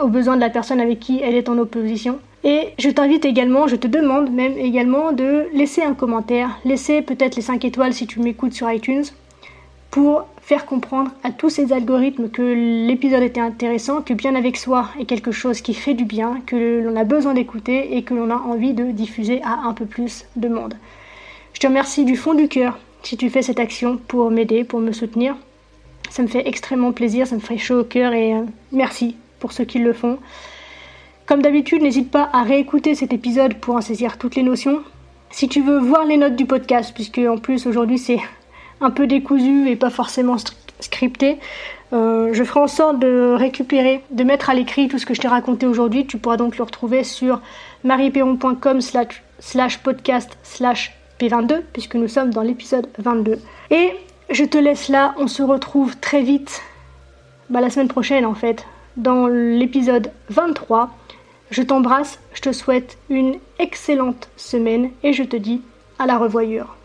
aux 0.00 0.08
besoins 0.08 0.36
de 0.36 0.40
la 0.40 0.50
personne 0.50 0.80
avec 0.80 1.00
qui 1.00 1.20
elle 1.20 1.34
est 1.34 1.48
en 1.48 1.58
opposition. 1.58 2.18
Et 2.44 2.68
je 2.78 2.90
t'invite 2.90 3.24
également, 3.24 3.66
je 3.66 3.76
te 3.76 3.88
demande 3.88 4.30
même 4.30 4.56
également 4.56 5.12
de 5.12 5.48
laisser 5.52 5.82
un 5.82 5.94
commentaire, 5.94 6.58
laisser 6.64 7.02
peut-être 7.02 7.36
les 7.36 7.42
5 7.42 7.64
étoiles 7.64 7.94
si 7.94 8.06
tu 8.06 8.20
m'écoutes 8.20 8.52
sur 8.52 8.70
iTunes, 8.70 9.04
pour 9.90 10.26
faire 10.42 10.66
comprendre 10.66 11.10
à 11.22 11.30
tous 11.30 11.48
ces 11.48 11.72
algorithmes 11.72 12.28
que 12.28 12.42
l'épisode 12.86 13.22
était 13.22 13.40
intéressant, 13.40 14.02
que 14.02 14.12
bien 14.12 14.34
avec 14.34 14.58
soi 14.58 14.90
est 15.00 15.06
quelque 15.06 15.32
chose 15.32 15.62
qui 15.62 15.72
fait 15.72 15.94
du 15.94 16.04
bien, 16.04 16.40
que 16.46 16.82
l'on 16.84 16.96
a 16.96 17.04
besoin 17.04 17.32
d'écouter 17.32 17.96
et 17.96 18.02
que 18.02 18.12
l'on 18.12 18.30
a 18.30 18.36
envie 18.36 18.74
de 18.74 18.90
diffuser 18.90 19.40
à 19.42 19.66
un 19.66 19.72
peu 19.72 19.86
plus 19.86 20.26
de 20.36 20.48
monde. 20.48 20.74
Je 21.54 21.60
te 21.60 21.66
remercie 21.66 22.04
du 22.04 22.16
fond 22.16 22.34
du 22.34 22.48
cœur 22.48 22.78
si 23.04 23.16
tu 23.16 23.30
fais 23.30 23.42
cette 23.42 23.60
action 23.60 23.96
pour 23.96 24.30
m'aider, 24.30 24.64
pour 24.64 24.80
me 24.80 24.92
soutenir. 24.92 25.36
Ça 26.10 26.22
me 26.22 26.28
fait 26.28 26.46
extrêmement 26.48 26.92
plaisir, 26.92 27.26
ça 27.26 27.36
me 27.36 27.40
fait 27.40 27.58
chaud 27.58 27.80
au 27.80 27.84
cœur 27.84 28.12
et 28.12 28.34
euh, 28.34 28.42
merci 28.72 29.16
pour 29.40 29.52
ceux 29.52 29.64
qui 29.64 29.78
le 29.78 29.92
font. 29.92 30.18
Comme 31.26 31.42
d'habitude, 31.42 31.82
n'hésite 31.82 32.10
pas 32.10 32.28
à 32.32 32.42
réécouter 32.42 32.94
cet 32.94 33.12
épisode 33.12 33.54
pour 33.54 33.74
en 33.76 33.80
saisir 33.80 34.18
toutes 34.18 34.36
les 34.36 34.42
notions. 34.42 34.82
Si 35.30 35.48
tu 35.48 35.62
veux 35.62 35.78
voir 35.78 36.04
les 36.04 36.16
notes 36.16 36.36
du 36.36 36.46
podcast, 36.46 36.92
puisque 36.94 37.18
en 37.18 37.38
plus 37.38 37.66
aujourd'hui 37.66 37.98
c'est 37.98 38.18
un 38.80 38.90
peu 38.90 39.06
décousu 39.06 39.68
et 39.68 39.76
pas 39.76 39.90
forcément 39.90 40.36
scripté, 40.80 41.38
euh, 41.92 42.30
je 42.32 42.44
ferai 42.44 42.60
en 42.60 42.68
sorte 42.68 42.98
de 42.98 43.34
récupérer, 43.36 44.02
de 44.10 44.24
mettre 44.24 44.50
à 44.50 44.54
l'écrit 44.54 44.88
tout 44.88 44.98
ce 44.98 45.06
que 45.06 45.14
je 45.14 45.20
t'ai 45.20 45.28
raconté 45.28 45.66
aujourd'hui. 45.66 46.06
Tu 46.06 46.18
pourras 46.18 46.36
donc 46.36 46.58
le 46.58 46.64
retrouver 46.64 47.04
sur 47.04 47.40
marieperron.com 47.84 48.80
slash 48.80 49.78
podcast 49.78 50.38
slash 50.42 50.92
P22, 51.20 51.62
puisque 51.72 51.94
nous 51.94 52.08
sommes 52.08 52.30
dans 52.30 52.42
l'épisode 52.42 52.88
22. 52.98 53.38
Et 53.70 53.92
je 54.30 54.44
te 54.44 54.58
laisse 54.58 54.88
là, 54.88 55.14
on 55.18 55.26
se 55.26 55.42
retrouve 55.42 55.96
très 55.98 56.22
vite, 56.22 56.62
bah, 57.50 57.60
la 57.60 57.70
semaine 57.70 57.88
prochaine 57.88 58.26
en 58.26 58.34
fait, 58.34 58.64
dans 58.96 59.26
l'épisode 59.26 60.10
23. 60.30 60.90
Je 61.50 61.62
t'embrasse, 61.62 62.18
je 62.32 62.40
te 62.40 62.52
souhaite 62.52 62.98
une 63.10 63.38
excellente 63.58 64.28
semaine 64.36 64.90
et 65.02 65.12
je 65.12 65.22
te 65.22 65.36
dis 65.36 65.62
à 65.98 66.06
la 66.06 66.18
revoyure. 66.18 66.76